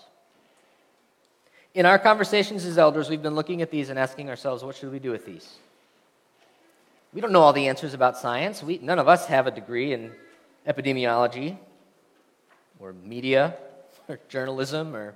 In 1.73 1.86
our 1.86 1.99
conversations 1.99 2.63
as 2.63 2.77
elders, 2.77 3.09
we've 3.09 3.21
been 3.21 3.36
looking 3.36 3.61
at 3.61 3.71
these 3.71 3.89
and 3.89 3.99
asking 3.99 4.29
ourselves, 4.29 4.63
what 4.63 4.77
should 4.77 4.93
we 4.93 4.99
do 4.99 5.11
with 5.11 5.25
these? 5.25 5.55
We 7.13 7.19
don't 7.19 7.33
know 7.33 7.41
all 7.41 7.51
the 7.51 7.67
answers 7.67 7.93
about 7.93 8.17
science. 8.17 8.63
We, 8.63 8.77
none 8.77 8.99
of 8.99 9.09
us 9.09 9.25
have 9.25 9.47
a 9.47 9.51
degree 9.51 9.91
in 9.91 10.13
epidemiology 10.68 11.57
or 12.80 12.93
media 12.93 13.55
or 14.09 14.20
journalism 14.30 14.95
or 14.95 15.16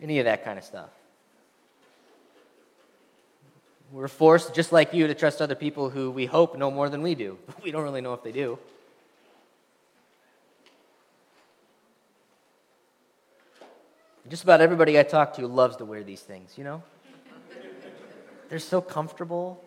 any 0.00 0.18
of 0.18 0.24
that 0.24 0.44
kind 0.44 0.58
of 0.58 0.64
stuff. 0.64 0.90
We're 3.92 4.08
forced, 4.08 4.54
just 4.54 4.70
like 4.70 4.94
you, 4.94 5.08
to 5.08 5.14
trust 5.14 5.42
other 5.42 5.56
people 5.56 5.90
who 5.90 6.12
we 6.12 6.24
hope 6.24 6.56
know 6.56 6.70
more 6.70 6.88
than 6.88 7.02
we 7.02 7.16
do. 7.16 7.38
But 7.46 7.62
we 7.62 7.72
don't 7.72 7.82
really 7.82 8.00
know 8.00 8.14
if 8.14 8.22
they 8.22 8.32
do. 8.32 8.58
Just 14.28 14.44
about 14.44 14.60
everybody 14.60 14.96
I 14.96 15.02
talk 15.02 15.34
to 15.34 15.46
loves 15.48 15.76
to 15.78 15.84
wear 15.84 16.04
these 16.04 16.20
things, 16.20 16.56
you 16.56 16.62
know? 16.62 16.84
They're 18.48 18.60
so 18.60 18.80
comfortable. 18.80 19.64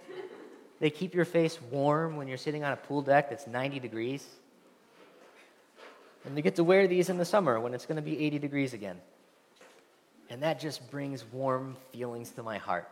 They 0.80 0.90
keep 0.90 1.14
your 1.14 1.26
face 1.26 1.60
warm 1.70 2.16
when 2.16 2.30
you're 2.30 2.38
sitting 2.38 2.64
on 2.64 2.72
a 2.72 2.78
pool 2.78 3.02
deck 3.02 3.30
that's 3.30 3.46
90 3.46 3.80
degrees. 3.80 4.26
And 6.26 6.36
you 6.36 6.42
get 6.42 6.56
to 6.56 6.64
wear 6.64 6.88
these 6.88 7.10
in 7.10 7.18
the 7.18 7.26
summer 7.26 7.60
when 7.60 7.74
it's 7.74 7.86
going 7.86 7.98
to 7.98 8.02
be 8.02 8.20
80 8.26 8.40
degrees 8.40 8.74
again. 8.74 8.98
And 10.30 10.42
that 10.42 10.60
just 10.60 10.90
brings 10.90 11.24
warm 11.32 11.76
feelings 11.92 12.32
to 12.32 12.44
my 12.44 12.58
heart. 12.58 12.90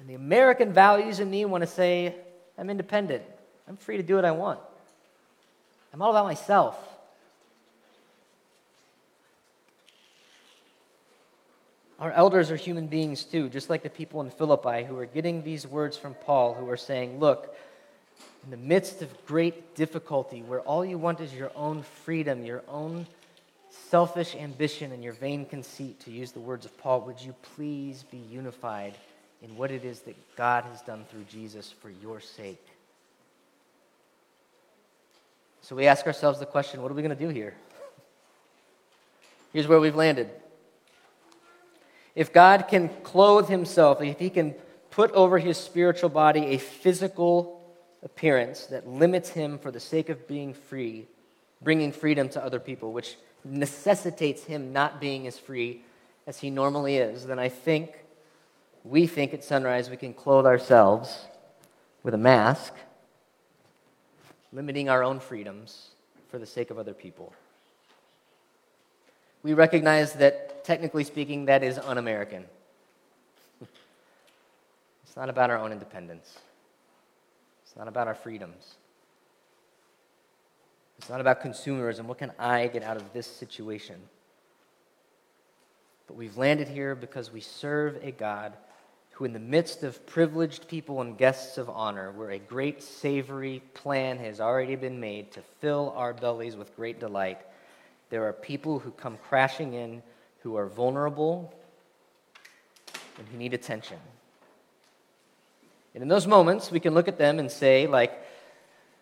And 0.00 0.08
the 0.08 0.14
American 0.14 0.72
values 0.72 1.18
in 1.18 1.30
me 1.30 1.44
want 1.44 1.62
to 1.62 1.66
say, 1.66 2.14
I'm 2.56 2.70
independent. 2.70 3.22
I'm 3.66 3.76
free 3.76 3.96
to 3.96 4.02
do 4.02 4.14
what 4.14 4.24
I 4.24 4.30
want. 4.30 4.60
I'm 5.92 6.02
all 6.02 6.10
about 6.10 6.26
myself. 6.26 6.76
Our 11.98 12.12
elders 12.12 12.52
are 12.52 12.56
human 12.56 12.86
beings 12.86 13.24
too, 13.24 13.48
just 13.48 13.68
like 13.68 13.82
the 13.82 13.90
people 13.90 14.20
in 14.20 14.30
Philippi 14.30 14.84
who 14.84 14.96
are 14.98 15.06
getting 15.06 15.42
these 15.42 15.66
words 15.66 15.96
from 15.96 16.14
Paul, 16.14 16.54
who 16.54 16.68
are 16.70 16.76
saying, 16.76 17.18
Look, 17.18 17.56
in 18.44 18.50
the 18.50 18.56
midst 18.56 19.02
of 19.02 19.26
great 19.26 19.74
difficulty, 19.74 20.42
where 20.42 20.60
all 20.60 20.84
you 20.84 20.98
want 20.98 21.20
is 21.20 21.34
your 21.34 21.50
own 21.54 21.82
freedom, 21.82 22.44
your 22.44 22.62
own 22.68 23.06
selfish 23.70 24.34
ambition, 24.34 24.92
and 24.92 25.02
your 25.02 25.12
vain 25.12 25.44
conceit, 25.44 26.00
to 26.00 26.10
use 26.10 26.32
the 26.32 26.40
words 26.40 26.64
of 26.64 26.76
Paul, 26.78 27.02
would 27.02 27.20
you 27.20 27.34
please 27.54 28.04
be 28.10 28.18
unified 28.18 28.94
in 29.42 29.56
what 29.56 29.70
it 29.70 29.84
is 29.84 30.00
that 30.00 30.16
God 30.36 30.64
has 30.64 30.80
done 30.82 31.04
through 31.10 31.24
Jesus 31.24 31.70
for 31.70 31.90
your 32.02 32.20
sake? 32.20 32.64
So 35.62 35.76
we 35.76 35.86
ask 35.86 36.06
ourselves 36.06 36.38
the 36.38 36.46
question 36.46 36.82
what 36.82 36.90
are 36.90 36.94
we 36.94 37.02
going 37.02 37.16
to 37.16 37.22
do 37.22 37.28
here? 37.28 37.54
Here's 39.52 39.66
where 39.66 39.80
we've 39.80 39.96
landed. 39.96 40.30
If 42.14 42.32
God 42.32 42.66
can 42.68 42.88
clothe 43.02 43.48
himself, 43.48 44.00
if 44.00 44.18
he 44.18 44.30
can 44.30 44.54
put 44.90 45.12
over 45.12 45.38
his 45.38 45.56
spiritual 45.56 46.08
body 46.08 46.46
a 46.46 46.58
physical 46.58 47.57
appearance 48.02 48.66
that 48.66 48.86
limits 48.88 49.30
him 49.30 49.58
for 49.58 49.70
the 49.70 49.80
sake 49.80 50.08
of 50.08 50.26
being 50.28 50.54
free, 50.54 51.06
bringing 51.62 51.92
freedom 51.92 52.28
to 52.30 52.44
other 52.44 52.60
people, 52.60 52.92
which 52.92 53.16
necessitates 53.44 54.44
him 54.44 54.72
not 54.72 55.00
being 55.00 55.26
as 55.26 55.38
free 55.38 55.82
as 56.26 56.38
he 56.38 56.50
normally 56.50 56.96
is, 56.96 57.26
then 57.26 57.38
I 57.38 57.48
think 57.48 58.04
we 58.84 59.06
think 59.06 59.32
at 59.34 59.42
sunrise 59.42 59.90
we 59.90 59.96
can 59.96 60.12
clothe 60.12 60.46
ourselves 60.46 61.24
with 62.02 62.14
a 62.14 62.18
mask, 62.18 62.74
limiting 64.52 64.88
our 64.88 65.02
own 65.02 65.20
freedoms 65.20 65.88
for 66.28 66.38
the 66.38 66.46
sake 66.46 66.70
of 66.70 66.78
other 66.78 66.94
people. 66.94 67.32
We 69.42 69.54
recognize 69.54 70.12
that, 70.14 70.64
technically 70.64 71.04
speaking, 71.04 71.46
that 71.46 71.62
is 71.62 71.78
un 71.78 71.96
American. 71.96 72.44
it's 73.62 75.16
not 75.16 75.30
about 75.30 75.50
our 75.50 75.58
own 75.58 75.72
independence, 75.72 76.38
not 77.78 77.88
about 77.88 78.08
our 78.08 78.14
freedoms. 78.14 78.76
It's 80.98 81.08
not 81.08 81.20
about 81.20 81.40
consumerism. 81.40 82.04
What 82.06 82.18
can 82.18 82.32
I 82.38 82.66
get 82.66 82.82
out 82.82 82.96
of 82.96 83.12
this 83.12 83.26
situation? 83.26 83.96
But 86.08 86.16
we've 86.16 86.36
landed 86.36 86.68
here 86.68 86.94
because 86.94 87.30
we 87.30 87.40
serve 87.40 88.02
a 88.02 88.10
God 88.10 88.54
who, 89.12 89.24
in 89.24 89.32
the 89.32 89.38
midst 89.38 89.84
of 89.84 90.04
privileged 90.06 90.68
people 90.68 91.00
and 91.00 91.16
guests 91.16 91.56
of 91.56 91.68
honor, 91.70 92.10
where 92.12 92.30
a 92.30 92.38
great 92.38 92.82
savory 92.82 93.62
plan 93.74 94.18
has 94.18 94.40
already 94.40 94.74
been 94.74 94.98
made 94.98 95.30
to 95.32 95.42
fill 95.60 95.92
our 95.96 96.12
bellies 96.12 96.56
with 96.56 96.74
great 96.74 96.98
delight, 96.98 97.38
there 98.10 98.24
are 98.26 98.32
people 98.32 98.78
who 98.78 98.90
come 98.92 99.18
crashing 99.28 99.74
in 99.74 100.02
who 100.40 100.56
are 100.56 100.66
vulnerable 100.66 101.52
and 103.18 103.28
who 103.28 103.36
need 103.36 103.54
attention. 103.54 103.98
And 105.98 106.04
in 106.04 106.08
those 106.08 106.28
moments, 106.28 106.70
we 106.70 106.78
can 106.78 106.94
look 106.94 107.08
at 107.08 107.18
them 107.18 107.40
and 107.40 107.50
say, 107.50 107.88
like 107.88 108.12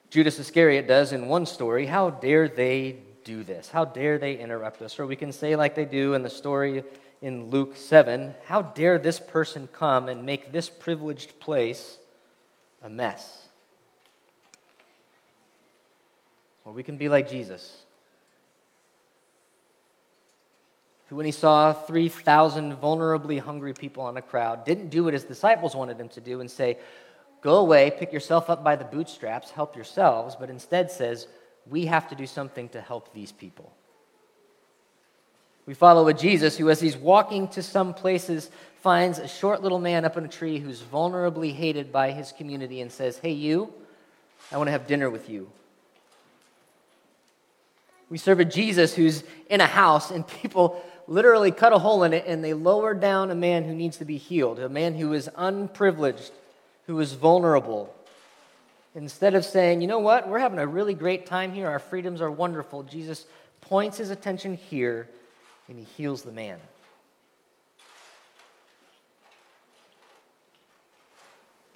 Judas 0.08 0.38
Iscariot 0.38 0.88
does 0.88 1.12
in 1.12 1.28
one 1.28 1.44
story, 1.44 1.84
how 1.84 2.08
dare 2.08 2.48
they 2.48 2.96
do 3.22 3.44
this? 3.44 3.68
How 3.68 3.84
dare 3.84 4.16
they 4.16 4.38
interrupt 4.38 4.80
us? 4.80 4.98
Or 4.98 5.06
we 5.06 5.14
can 5.14 5.30
say, 5.30 5.56
like 5.56 5.74
they 5.74 5.84
do 5.84 6.14
in 6.14 6.22
the 6.22 6.30
story 6.30 6.84
in 7.20 7.50
Luke 7.50 7.76
7, 7.76 8.34
how 8.46 8.62
dare 8.62 8.98
this 8.98 9.20
person 9.20 9.68
come 9.74 10.08
and 10.08 10.24
make 10.24 10.52
this 10.52 10.70
privileged 10.70 11.38
place 11.38 11.98
a 12.82 12.88
mess? 12.88 13.46
Or 16.64 16.72
we 16.72 16.82
can 16.82 16.96
be 16.96 17.10
like 17.10 17.28
Jesus 17.28 17.82
who, 21.08 21.16
when 21.16 21.26
he 21.26 21.32
saw 21.32 21.72
3,000 21.72 22.76
vulnerably 22.76 23.40
hungry 23.40 23.72
people 23.72 24.08
in 24.08 24.16
a 24.16 24.22
crowd, 24.22 24.64
didn't 24.64 24.88
do 24.88 25.04
what 25.04 25.14
his 25.14 25.24
disciples 25.24 25.76
wanted 25.76 25.98
him 25.98 26.08
to 26.10 26.20
do 26.20 26.40
and 26.40 26.50
say, 26.50 26.78
Go 27.42 27.58
away, 27.58 27.92
pick 27.96 28.12
yourself 28.12 28.50
up 28.50 28.64
by 28.64 28.74
the 28.74 28.84
bootstraps, 28.84 29.50
help 29.50 29.76
yourselves, 29.76 30.34
but 30.34 30.50
instead 30.50 30.90
says, 30.90 31.28
We 31.68 31.86
have 31.86 32.08
to 32.08 32.14
do 32.14 32.26
something 32.26 32.68
to 32.70 32.80
help 32.80 33.12
these 33.12 33.30
people. 33.30 33.72
We 35.66 35.74
follow 35.74 36.08
a 36.08 36.14
Jesus 36.14 36.56
who, 36.56 36.70
as 36.70 36.80
he's 36.80 36.96
walking 36.96 37.48
to 37.48 37.62
some 37.62 37.92
places, 37.94 38.50
finds 38.82 39.18
a 39.18 39.28
short 39.28 39.62
little 39.62 39.80
man 39.80 40.04
up 40.04 40.16
in 40.16 40.24
a 40.24 40.28
tree 40.28 40.58
who's 40.58 40.80
vulnerably 40.80 41.52
hated 41.52 41.92
by 41.92 42.12
his 42.12 42.32
community 42.32 42.80
and 42.80 42.90
says, 42.90 43.18
Hey, 43.18 43.32
you, 43.32 43.72
I 44.50 44.56
want 44.56 44.68
to 44.68 44.72
have 44.72 44.86
dinner 44.86 45.10
with 45.10 45.28
you. 45.28 45.50
We 48.08 48.18
serve 48.18 48.38
a 48.38 48.44
Jesus 48.44 48.94
who's 48.94 49.24
in 49.50 49.60
a 49.60 49.66
house 49.66 50.12
and 50.12 50.26
people 50.26 50.82
literally 51.08 51.50
cut 51.50 51.72
a 51.72 51.78
hole 51.78 52.02
in 52.02 52.12
it 52.12 52.24
and 52.26 52.42
they 52.42 52.54
lower 52.54 52.94
down 52.94 53.30
a 53.30 53.34
man 53.34 53.64
who 53.64 53.74
needs 53.74 53.98
to 53.98 54.04
be 54.04 54.16
healed, 54.16 54.58
a 54.58 54.68
man 54.68 54.94
who 54.94 55.12
is 55.12 55.28
unprivileged, 55.36 56.32
who 56.86 56.98
is 57.00 57.12
vulnerable. 57.12 57.94
Instead 58.94 59.34
of 59.34 59.44
saying, 59.44 59.80
you 59.80 59.86
know 59.86 59.98
what, 59.98 60.28
we're 60.28 60.38
having 60.38 60.58
a 60.58 60.66
really 60.66 60.94
great 60.94 61.26
time 61.26 61.52
here, 61.52 61.68
our 61.68 61.78
freedoms 61.78 62.20
are 62.20 62.30
wonderful, 62.30 62.82
Jesus 62.82 63.26
points 63.60 63.98
his 63.98 64.10
attention 64.10 64.54
here 64.54 65.08
and 65.68 65.78
he 65.78 65.84
heals 65.96 66.22
the 66.22 66.32
man. 66.32 66.58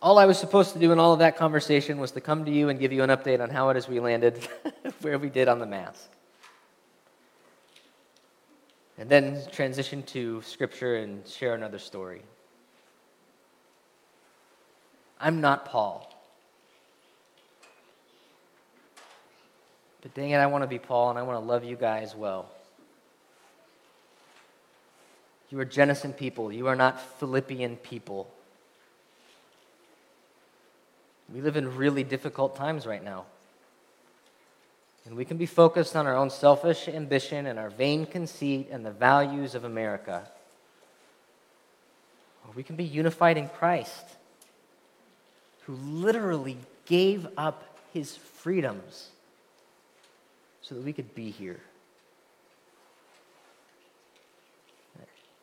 All 0.03 0.19
I 0.19 0.25
was 0.25 0.39
supposed 0.39 0.73
to 0.73 0.79
do 0.79 0.93
in 0.93 0.99
all 0.99 1.13
of 1.13 1.19
that 1.19 1.37
conversation 1.37 1.99
was 1.99 2.13
to 2.13 2.23
come 2.23 2.47
to 2.47 2.51
you 2.51 2.71
and 2.71 2.81
give 2.81 2.91
you 2.91 3.03
an 3.03 3.11
update 3.11 3.41
on 3.41 3.51
how 3.51 3.69
it 3.69 3.77
is 3.77 3.87
we 3.87 4.01
landed, 4.01 4.49
where 5.03 5.19
we 5.19 5.29
did 5.29 5.47
on 5.47 5.59
the 5.59 5.67
mass 5.67 6.09
and 9.01 9.09
then 9.09 9.41
transition 9.51 10.03
to 10.03 10.43
scripture 10.43 10.97
and 10.97 11.27
share 11.27 11.55
another 11.55 11.79
story. 11.79 12.21
I'm 15.19 15.41
not 15.41 15.65
Paul. 15.65 16.07
But 20.03 20.13
dang 20.13 20.31
it, 20.31 20.37
I 20.37 20.47
want 20.47 20.65
to 20.65 20.69
be 20.69 20.79
Paul 20.79 21.09
and 21.09 21.19
I 21.19 21.23
want 21.23 21.41
to 21.41 21.45
love 21.45 21.65
you 21.65 21.77
guys 21.77 22.15
well. 22.15 22.51
You 25.49 25.59
are 25.61 25.65
Jenison 25.65 26.13
people. 26.13 26.53
You 26.53 26.67
are 26.67 26.77
not 26.77 27.01
Philippian 27.19 27.77
people. 27.77 28.31
We 31.33 31.41
live 31.41 31.57
in 31.57 31.75
really 31.75 32.05
difficult 32.05 32.55
times 32.55 32.87
right 32.87 33.03
now. 33.03 33.25
And 35.07 35.17
we 35.17 35.25
can 35.25 35.37
be 35.37 35.47
focused 35.47 35.97
on 35.97 36.07
our 36.07 36.17
own 36.17 36.31
selfish 36.31 36.87
ambition 36.89 37.47
and 37.47 37.59
our 37.59 37.71
vain 37.71 38.07
conceit 38.07 38.69
and 38.71 38.85
the 38.85 38.91
values 38.91 39.55
of 39.55 39.65
America. 39.65 40.29
Or 42.47 42.53
we 42.55 42.63
can 42.63 42.77
be 42.77 42.85
unified 42.85 43.37
in 43.37 43.49
Christ, 43.49 44.05
who 45.63 45.75
literally 45.75 46.59
gave 46.87 47.27
up 47.37 47.65
his 47.93 48.17
freedoms 48.17 49.09
so 50.63 50.75
that 50.75 50.85
we 50.85 50.93
could 50.93 51.15
be 51.15 51.31
here. 51.31 51.61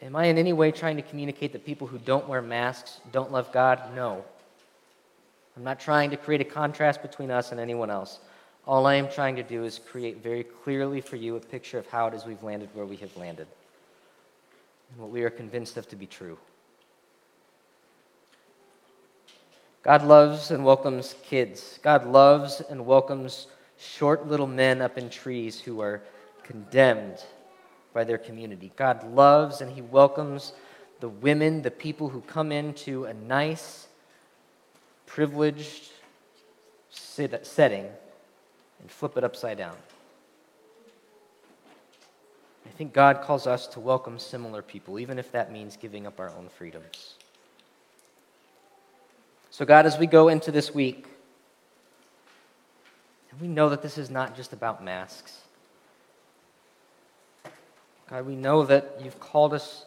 Am 0.02 0.16
I 0.16 0.26
in 0.26 0.38
any 0.38 0.54
way 0.54 0.72
trying 0.72 0.96
to 0.98 1.02
communicate 1.02 1.54
that 1.54 1.66
people 1.66 1.88
who 1.88 1.98
don't 1.98 2.28
wear 2.28 2.42
masks 2.42 3.00
don't 3.12 3.32
love 3.32 3.52
God? 3.52 3.82
No. 3.96 4.24
I'm 5.56 5.64
not 5.64 5.80
trying 5.80 6.12
to 6.12 6.18
create 6.18 6.40
a 6.40 6.46
contrast 6.46 7.02
between 7.02 7.32
us 7.32 7.52
and 7.52 7.60
anyone 7.60 7.90
else. 7.90 8.20
All 8.68 8.86
I 8.86 8.96
am 8.96 9.08
trying 9.08 9.38
to 9.38 9.44
do 9.44 9.64
is 9.64 9.80
create 9.80 10.22
very 10.22 10.44
clearly 10.44 11.00
for 11.00 11.16
you 11.16 11.38
a 11.38 11.40
picture 11.40 11.80
of 11.80 11.88
how 11.88 12.08
it 12.08 12.14
is 12.14 12.26
we've 12.26 12.44
landed 12.44 12.70
where 12.74 12.86
we 12.86 12.98
have 12.98 13.16
landed 13.16 13.48
and 14.92 15.00
what 15.00 15.10
we 15.10 15.24
are 15.24 15.30
convinced 15.30 15.78
of 15.78 15.88
to 15.88 15.96
be 15.96 16.06
true. 16.06 16.38
God 19.84 20.04
loves 20.04 20.52
and 20.52 20.66
welcomes 20.66 21.16
kids. 21.24 21.80
God 21.82 22.06
loves 22.08 22.60
and 22.60 22.86
welcomes 22.86 23.48
short 23.78 24.28
little 24.28 24.48
men 24.48 24.82
up 24.82 24.98
in 24.98 25.10
trees 25.10 25.62
who 25.62 25.80
are 25.80 26.02
condemned 26.44 27.24
by 27.94 28.04
their 28.04 28.18
community. 28.18 28.74
God 28.76 29.10
loves 29.14 29.62
and 29.62 29.72
He 29.72 29.82
welcomes 29.82 30.52
the 31.00 31.08
women, 31.08 31.62
the 31.62 31.72
people 31.72 32.10
who 32.10 32.20
come 32.20 32.52
into 32.52 33.06
a 33.06 33.14
nice, 33.14 33.88
privileged 35.06 35.86
setting 36.90 37.88
and 38.80 38.92
flip 38.92 39.18
it 39.18 39.24
upside 39.24 39.58
down. 39.58 39.76
I 42.66 42.70
think 42.78 42.94
God 42.94 43.22
calls 43.22 43.48
us 43.48 43.66
to 43.68 43.80
welcome 43.80 44.20
similar 44.20 44.62
people, 44.62 45.00
even 45.00 45.18
if 45.18 45.32
that 45.32 45.52
means 45.52 45.78
giving 45.78 46.06
up 46.06 46.20
our 46.20 46.30
own 46.30 46.50
freedoms. 46.50 47.16
So, 49.50 49.66
God, 49.66 49.86
as 49.86 49.98
we 49.98 50.06
go 50.06 50.28
into 50.28 50.52
this 50.52 50.74
week, 50.74 51.08
and 53.32 53.42
we 53.42 53.48
know 53.48 53.70
that 53.70 53.82
this 53.82 53.98
is 53.98 54.10
not 54.10 54.36
just 54.36 54.54
about 54.54 54.84
masks. 54.84 55.42
God, 58.10 58.26
we 58.26 58.36
know 58.36 58.64
that 58.66 59.00
you've 59.04 59.20
called 59.20 59.54
us 59.54 59.86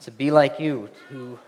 to 0.00 0.10
be 0.10 0.30
like 0.30 0.58
you, 0.58 0.88
to 1.08 1.38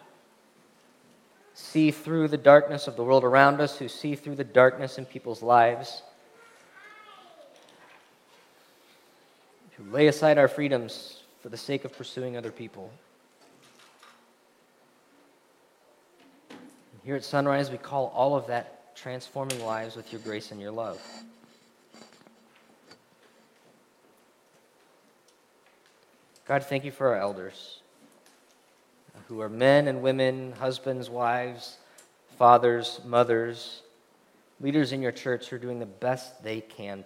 see 1.54 1.90
through 1.90 2.28
the 2.28 2.38
darkness 2.38 2.86
of 2.86 2.96
the 2.96 3.04
world 3.04 3.24
around 3.24 3.60
us, 3.60 3.78
who 3.78 3.88
see 3.88 4.14
through 4.14 4.36
the 4.36 4.44
darkness 4.44 4.98
in 4.98 5.04
people's 5.04 5.42
lives. 5.42 6.02
To 9.80 9.90
lay 9.92 10.08
aside 10.08 10.36
our 10.36 10.48
freedoms 10.48 11.22
for 11.40 11.48
the 11.48 11.56
sake 11.56 11.84
of 11.84 11.96
pursuing 11.96 12.36
other 12.36 12.50
people. 12.50 12.92
Here 17.02 17.16
at 17.16 17.24
Sunrise, 17.24 17.70
we 17.70 17.78
call 17.78 18.12
all 18.14 18.36
of 18.36 18.46
that 18.48 18.94
transforming 18.94 19.64
lives 19.64 19.96
with 19.96 20.12
your 20.12 20.20
grace 20.20 20.50
and 20.50 20.60
your 20.60 20.70
love. 20.70 21.00
God, 26.46 26.64
thank 26.64 26.84
you 26.84 26.90
for 26.90 27.08
our 27.08 27.16
elders 27.16 27.80
uh, 29.14 29.20
who 29.28 29.40
are 29.40 29.48
men 29.48 29.88
and 29.88 30.02
women, 30.02 30.52
husbands, 30.52 31.08
wives, 31.08 31.78
fathers, 32.36 33.00
mothers, 33.06 33.82
leaders 34.60 34.92
in 34.92 35.00
your 35.00 35.12
church 35.12 35.48
who 35.48 35.56
are 35.56 35.60
doing 35.60 35.78
the 35.78 35.86
best 35.86 36.42
they 36.42 36.60
can 36.60 37.04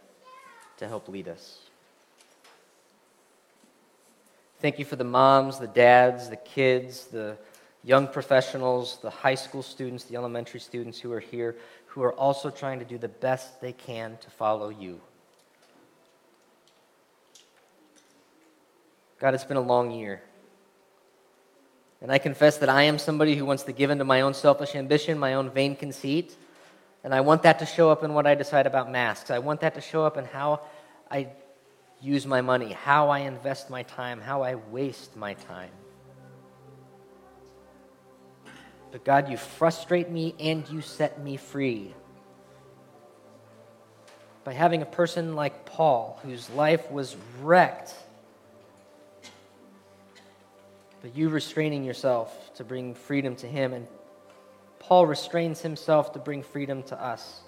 to 0.78 0.88
help 0.88 1.08
lead 1.08 1.28
us. 1.28 1.63
Thank 4.60 4.78
you 4.78 4.84
for 4.84 4.96
the 4.96 5.04
moms, 5.04 5.58
the 5.58 5.66
dads, 5.66 6.30
the 6.30 6.36
kids, 6.36 7.06
the 7.06 7.36
young 7.82 8.08
professionals, 8.08 8.98
the 9.02 9.10
high 9.10 9.34
school 9.34 9.62
students, 9.62 10.04
the 10.04 10.16
elementary 10.16 10.60
students 10.60 10.98
who 10.98 11.12
are 11.12 11.20
here, 11.20 11.56
who 11.86 12.02
are 12.02 12.14
also 12.14 12.50
trying 12.50 12.78
to 12.78 12.84
do 12.84 12.98
the 12.98 13.08
best 13.08 13.60
they 13.60 13.72
can 13.72 14.16
to 14.22 14.30
follow 14.30 14.70
you. 14.70 15.00
God, 19.18 19.34
it's 19.34 19.44
been 19.44 19.56
a 19.56 19.60
long 19.60 19.90
year. 19.90 20.22
And 22.00 22.12
I 22.12 22.18
confess 22.18 22.58
that 22.58 22.68
I 22.68 22.82
am 22.82 22.98
somebody 22.98 23.36
who 23.36 23.46
wants 23.46 23.62
to 23.62 23.72
give 23.72 23.90
in 23.90 23.98
to 23.98 24.04
my 24.04 24.22
own 24.22 24.34
selfish 24.34 24.74
ambition, 24.74 25.18
my 25.18 25.34
own 25.34 25.50
vain 25.50 25.76
conceit. 25.76 26.36
And 27.02 27.14
I 27.14 27.20
want 27.20 27.42
that 27.44 27.58
to 27.60 27.66
show 27.66 27.90
up 27.90 28.02
in 28.02 28.12
what 28.12 28.26
I 28.26 28.34
decide 28.34 28.66
about 28.66 28.90
masks. 28.90 29.30
I 29.30 29.38
want 29.38 29.60
that 29.60 29.74
to 29.74 29.80
show 29.80 30.04
up 30.04 30.16
in 30.16 30.24
how 30.24 30.60
I 31.10 31.28
use 32.04 32.26
my 32.26 32.40
money, 32.40 32.72
how 32.72 33.08
I 33.08 33.20
invest 33.20 33.70
my 33.70 33.82
time, 33.82 34.20
how 34.20 34.42
I 34.42 34.56
waste 34.56 35.16
my 35.16 35.34
time. 35.34 35.70
But 38.92 39.04
God, 39.04 39.28
you 39.28 39.36
frustrate 39.36 40.10
me 40.10 40.34
and 40.38 40.68
you 40.68 40.80
set 40.80 41.20
me 41.20 41.36
free. 41.36 41.94
By 44.44 44.52
having 44.52 44.82
a 44.82 44.86
person 44.86 45.34
like 45.34 45.64
Paul, 45.64 46.20
whose 46.22 46.48
life 46.50 46.90
was 46.90 47.16
wrecked 47.40 47.94
but 51.04 51.14
you 51.14 51.28
restraining 51.28 51.84
yourself 51.84 52.54
to 52.54 52.64
bring 52.64 52.94
freedom 52.94 53.36
to 53.36 53.46
him. 53.46 53.74
And 53.74 53.86
Paul 54.78 55.04
restrains 55.06 55.60
himself 55.60 56.14
to 56.14 56.18
bring 56.18 56.42
freedom 56.42 56.82
to 56.84 56.98
us. 56.98 57.42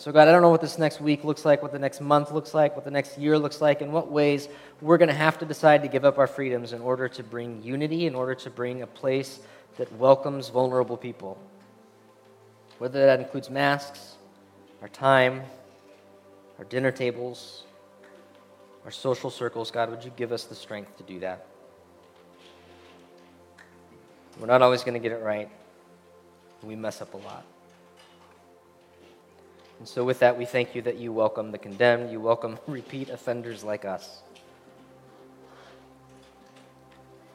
So, 0.00 0.12
God, 0.12 0.28
I 0.28 0.32
don't 0.32 0.40
know 0.40 0.48
what 0.48 0.62
this 0.62 0.78
next 0.78 0.98
week 1.02 1.24
looks 1.24 1.44
like, 1.44 1.60
what 1.60 1.72
the 1.72 1.78
next 1.78 2.00
month 2.00 2.32
looks 2.32 2.54
like, 2.54 2.74
what 2.74 2.86
the 2.86 2.90
next 2.90 3.18
year 3.18 3.38
looks 3.38 3.60
like, 3.60 3.82
in 3.82 3.92
what 3.92 4.10
ways 4.10 4.48
we're 4.80 4.96
going 4.96 5.10
to 5.10 5.14
have 5.14 5.38
to 5.40 5.44
decide 5.44 5.82
to 5.82 5.88
give 5.88 6.06
up 6.06 6.16
our 6.16 6.26
freedoms 6.26 6.72
in 6.72 6.80
order 6.80 7.06
to 7.06 7.22
bring 7.22 7.62
unity, 7.62 8.06
in 8.06 8.14
order 8.14 8.34
to 8.36 8.48
bring 8.48 8.80
a 8.80 8.86
place 8.86 9.40
that 9.76 9.92
welcomes 9.98 10.48
vulnerable 10.48 10.96
people. 10.96 11.38
Whether 12.78 13.04
that 13.04 13.20
includes 13.20 13.50
masks, 13.50 14.14
our 14.80 14.88
time, 14.88 15.42
our 16.56 16.64
dinner 16.64 16.92
tables, 16.92 17.64
our 18.86 18.90
social 18.90 19.28
circles, 19.28 19.70
God, 19.70 19.90
would 19.90 20.02
you 20.02 20.12
give 20.16 20.32
us 20.32 20.44
the 20.44 20.54
strength 20.54 20.96
to 20.96 21.02
do 21.02 21.20
that? 21.20 21.44
We're 24.38 24.46
not 24.46 24.62
always 24.62 24.82
going 24.82 24.94
to 24.94 24.98
get 24.98 25.12
it 25.12 25.22
right. 25.22 25.50
We 26.62 26.74
mess 26.74 27.02
up 27.02 27.12
a 27.12 27.18
lot. 27.18 27.44
And 29.80 29.88
so, 29.88 30.04
with 30.04 30.18
that, 30.18 30.36
we 30.36 30.44
thank 30.44 30.74
you 30.74 30.82
that 30.82 30.98
you 30.98 31.10
welcome 31.10 31.52
the 31.52 31.58
condemned, 31.58 32.12
you 32.12 32.20
welcome 32.20 32.58
repeat 32.66 33.08
offenders 33.08 33.64
like 33.64 33.86
us. 33.86 34.20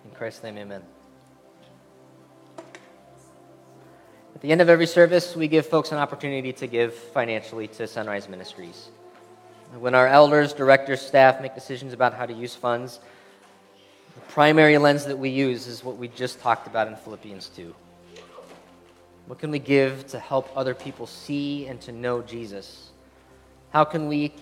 In 0.05 0.11
Christ's 0.11 0.43
name, 0.43 0.59
amen. 0.59 0.83
At 4.35 4.41
the 4.41 4.51
end 4.51 4.61
of 4.61 4.69
every 4.69 4.85
service, 4.85 5.35
we 5.35 5.47
give 5.47 5.65
folks 5.65 5.91
an 5.91 5.97
opportunity 5.97 6.53
to 6.53 6.67
give 6.67 6.93
financially 6.93 7.67
to 7.69 7.87
Sunrise 7.87 8.29
Ministries. 8.29 8.89
When 9.79 9.95
our 9.95 10.07
elders, 10.07 10.53
directors, 10.53 11.01
staff 11.01 11.41
make 11.41 11.55
decisions 11.55 11.93
about 11.93 12.13
how 12.13 12.27
to 12.27 12.33
use 12.33 12.53
funds, 12.53 12.99
the 14.13 14.21
primary 14.31 14.77
lens 14.77 15.05
that 15.05 15.17
we 15.17 15.29
use 15.29 15.65
is 15.65 15.83
what 15.83 15.97
we 15.97 16.09
just 16.09 16.39
talked 16.41 16.67
about 16.67 16.87
in 16.87 16.95
Philippians 16.95 17.49
2. 17.55 17.73
What 19.27 19.39
can 19.39 19.49
we 19.49 19.59
give 19.59 20.05
to 20.07 20.19
help 20.19 20.55
other 20.55 20.75
people 20.75 21.07
see 21.07 21.65
and 21.65 21.81
to 21.81 21.91
know 21.91 22.21
Jesus? 22.21 22.89
How 23.71 23.83
can 23.83 24.07
we 24.07 24.33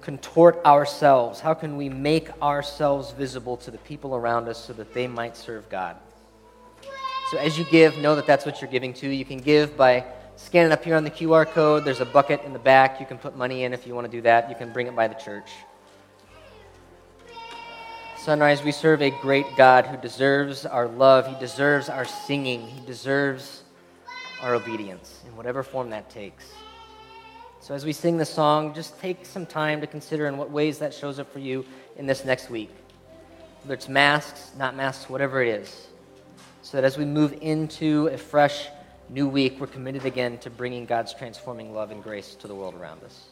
contort 0.00 0.64
ourselves? 0.64 1.38
How 1.38 1.54
can 1.54 1.76
we 1.76 1.88
make 1.88 2.30
ourselves 2.42 3.12
visible 3.12 3.56
to 3.58 3.70
the 3.70 3.78
people 3.78 4.16
around 4.16 4.48
us 4.48 4.62
so 4.62 4.72
that 4.72 4.92
they 4.94 5.06
might 5.06 5.36
serve 5.36 5.68
God? 5.68 5.96
So, 7.30 7.38
as 7.38 7.58
you 7.58 7.64
give, 7.66 7.98
know 7.98 8.16
that 8.16 8.26
that's 8.26 8.46
what 8.46 8.60
you're 8.60 8.70
giving 8.70 8.94
to. 8.94 9.08
You 9.08 9.24
can 9.24 9.38
give 9.38 9.76
by 9.76 10.04
scanning 10.36 10.72
up 10.72 10.82
here 10.82 10.96
on 10.96 11.04
the 11.04 11.10
QR 11.10 11.46
code. 11.46 11.84
There's 11.84 12.00
a 12.00 12.06
bucket 12.06 12.42
in 12.44 12.52
the 12.52 12.58
back. 12.58 12.98
You 12.98 13.06
can 13.06 13.18
put 13.18 13.36
money 13.36 13.64
in 13.64 13.72
if 13.72 13.86
you 13.86 13.94
want 13.94 14.06
to 14.06 14.10
do 14.10 14.22
that. 14.22 14.48
You 14.48 14.56
can 14.56 14.72
bring 14.72 14.86
it 14.86 14.96
by 14.96 15.08
the 15.08 15.14
church. 15.14 15.50
Sunrise, 18.16 18.62
we 18.62 18.72
serve 18.72 19.02
a 19.02 19.10
great 19.10 19.46
God 19.56 19.86
who 19.86 19.96
deserves 19.98 20.66
our 20.66 20.88
love. 20.88 21.26
He 21.26 21.38
deserves 21.38 21.88
our 21.88 22.04
singing. 22.04 22.66
He 22.66 22.84
deserves 22.84 23.62
our 24.42 24.54
obedience 24.54 25.20
in 25.26 25.36
whatever 25.36 25.62
form 25.62 25.90
that 25.90 26.08
takes. 26.10 26.52
So, 27.60 27.74
as 27.74 27.84
we 27.84 27.92
sing 27.92 28.16
the 28.16 28.24
song, 28.24 28.72
just 28.72 28.98
take 29.00 29.26
some 29.26 29.44
time 29.44 29.80
to 29.80 29.86
consider 29.86 30.26
in 30.26 30.36
what 30.36 30.50
ways 30.50 30.78
that 30.78 30.94
shows 30.94 31.18
up 31.18 31.32
for 31.32 31.40
you 31.40 31.64
in 31.96 32.06
this 32.06 32.24
next 32.24 32.50
week. 32.50 32.70
Whether 33.62 33.74
it's 33.74 33.88
masks, 33.88 34.52
not 34.56 34.76
masks, 34.76 35.10
whatever 35.10 35.42
it 35.42 35.48
is. 35.48 35.88
So 36.62 36.76
that 36.76 36.84
as 36.84 36.96
we 36.96 37.04
move 37.04 37.36
into 37.40 38.08
a 38.08 38.18
fresh 38.18 38.68
new 39.08 39.26
week, 39.26 39.58
we're 39.58 39.66
committed 39.66 40.04
again 40.04 40.38
to 40.38 40.50
bringing 40.50 40.86
God's 40.86 41.14
transforming 41.14 41.74
love 41.74 41.90
and 41.90 42.02
grace 42.02 42.34
to 42.36 42.46
the 42.46 42.54
world 42.54 42.74
around 42.74 43.02
us. 43.04 43.24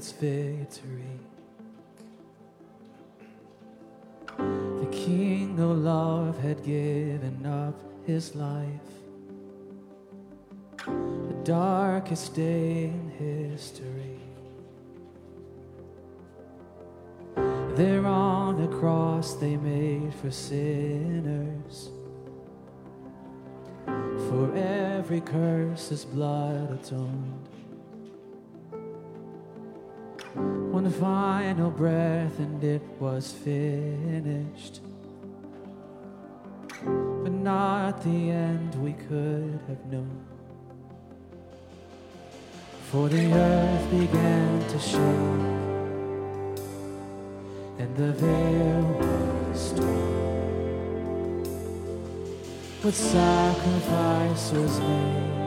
Its 0.00 0.12
victory. 0.12 1.20
The 4.38 4.88
King 4.90 5.60
of 5.60 5.76
love 5.76 6.40
had 6.40 6.64
given 6.64 7.44
up 7.44 7.74
his 8.06 8.34
life, 8.34 8.90
the 10.86 11.36
darkest 11.44 12.34
day 12.34 12.84
in 12.84 13.10
history. 13.18 14.16
There 17.76 18.06
on 18.06 18.62
a 18.62 18.68
cross 18.68 19.34
they 19.34 19.58
made 19.58 20.14
for 20.14 20.30
sinners 20.30 21.90
for 24.30 24.50
every 24.56 25.20
curse 25.20 25.90
his 25.90 26.06
blood 26.06 26.72
atoned. 26.72 27.59
One 30.34 30.90
final 30.90 31.70
breath 31.70 32.38
and 32.38 32.62
it 32.62 32.82
was 32.98 33.32
finished. 33.32 34.80
But 36.82 37.32
not 37.32 38.02
the 38.02 38.30
end 38.30 38.74
we 38.76 38.92
could 38.92 39.60
have 39.68 39.84
known. 39.86 40.24
For 42.90 43.08
the 43.08 43.32
earth 43.32 43.90
began 43.90 44.66
to 44.68 44.78
shake, 44.78 45.00
and 47.78 47.96
the 47.96 48.12
veil 48.12 48.82
was 49.52 49.72
torn 49.72 50.10
but 52.82 52.94
sacrifice 52.94 54.52
was 54.52 54.80
made 54.80 55.39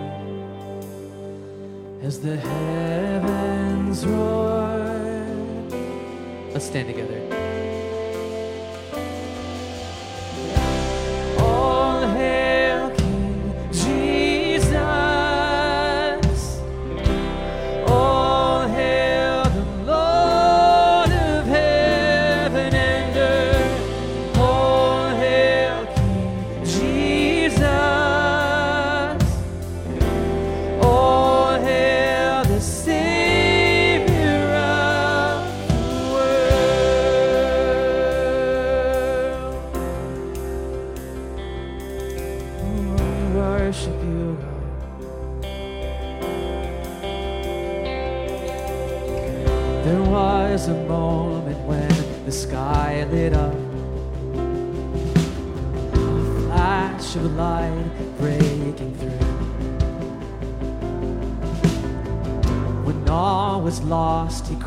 as 2.03 2.19
the 2.19 2.35
heavens 2.35 4.05
roar. 4.05 5.23
Let's 6.51 6.65
stand 6.65 6.89
together. 6.89 7.42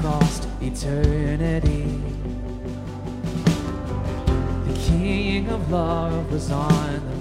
across 0.07 0.47
eternity. 0.61 1.85
The 4.67 4.79
King 4.87 5.49
of 5.49 5.71
Love 5.71 6.31
was 6.31 6.51
on 6.53 7.01
the 7.11 7.16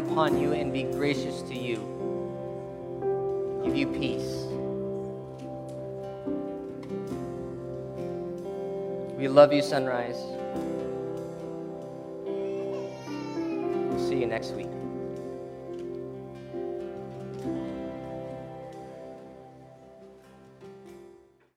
upon 0.00 0.40
you 0.40 0.52
and 0.52 0.72
be 0.72 0.84
gracious 0.84 1.42
to 1.42 1.54
you, 1.54 1.76
give 3.62 3.76
you 3.76 3.86
peace. 3.86 4.46
We 9.18 9.28
love 9.28 9.52
you, 9.52 9.60
sunrise. 9.60 10.39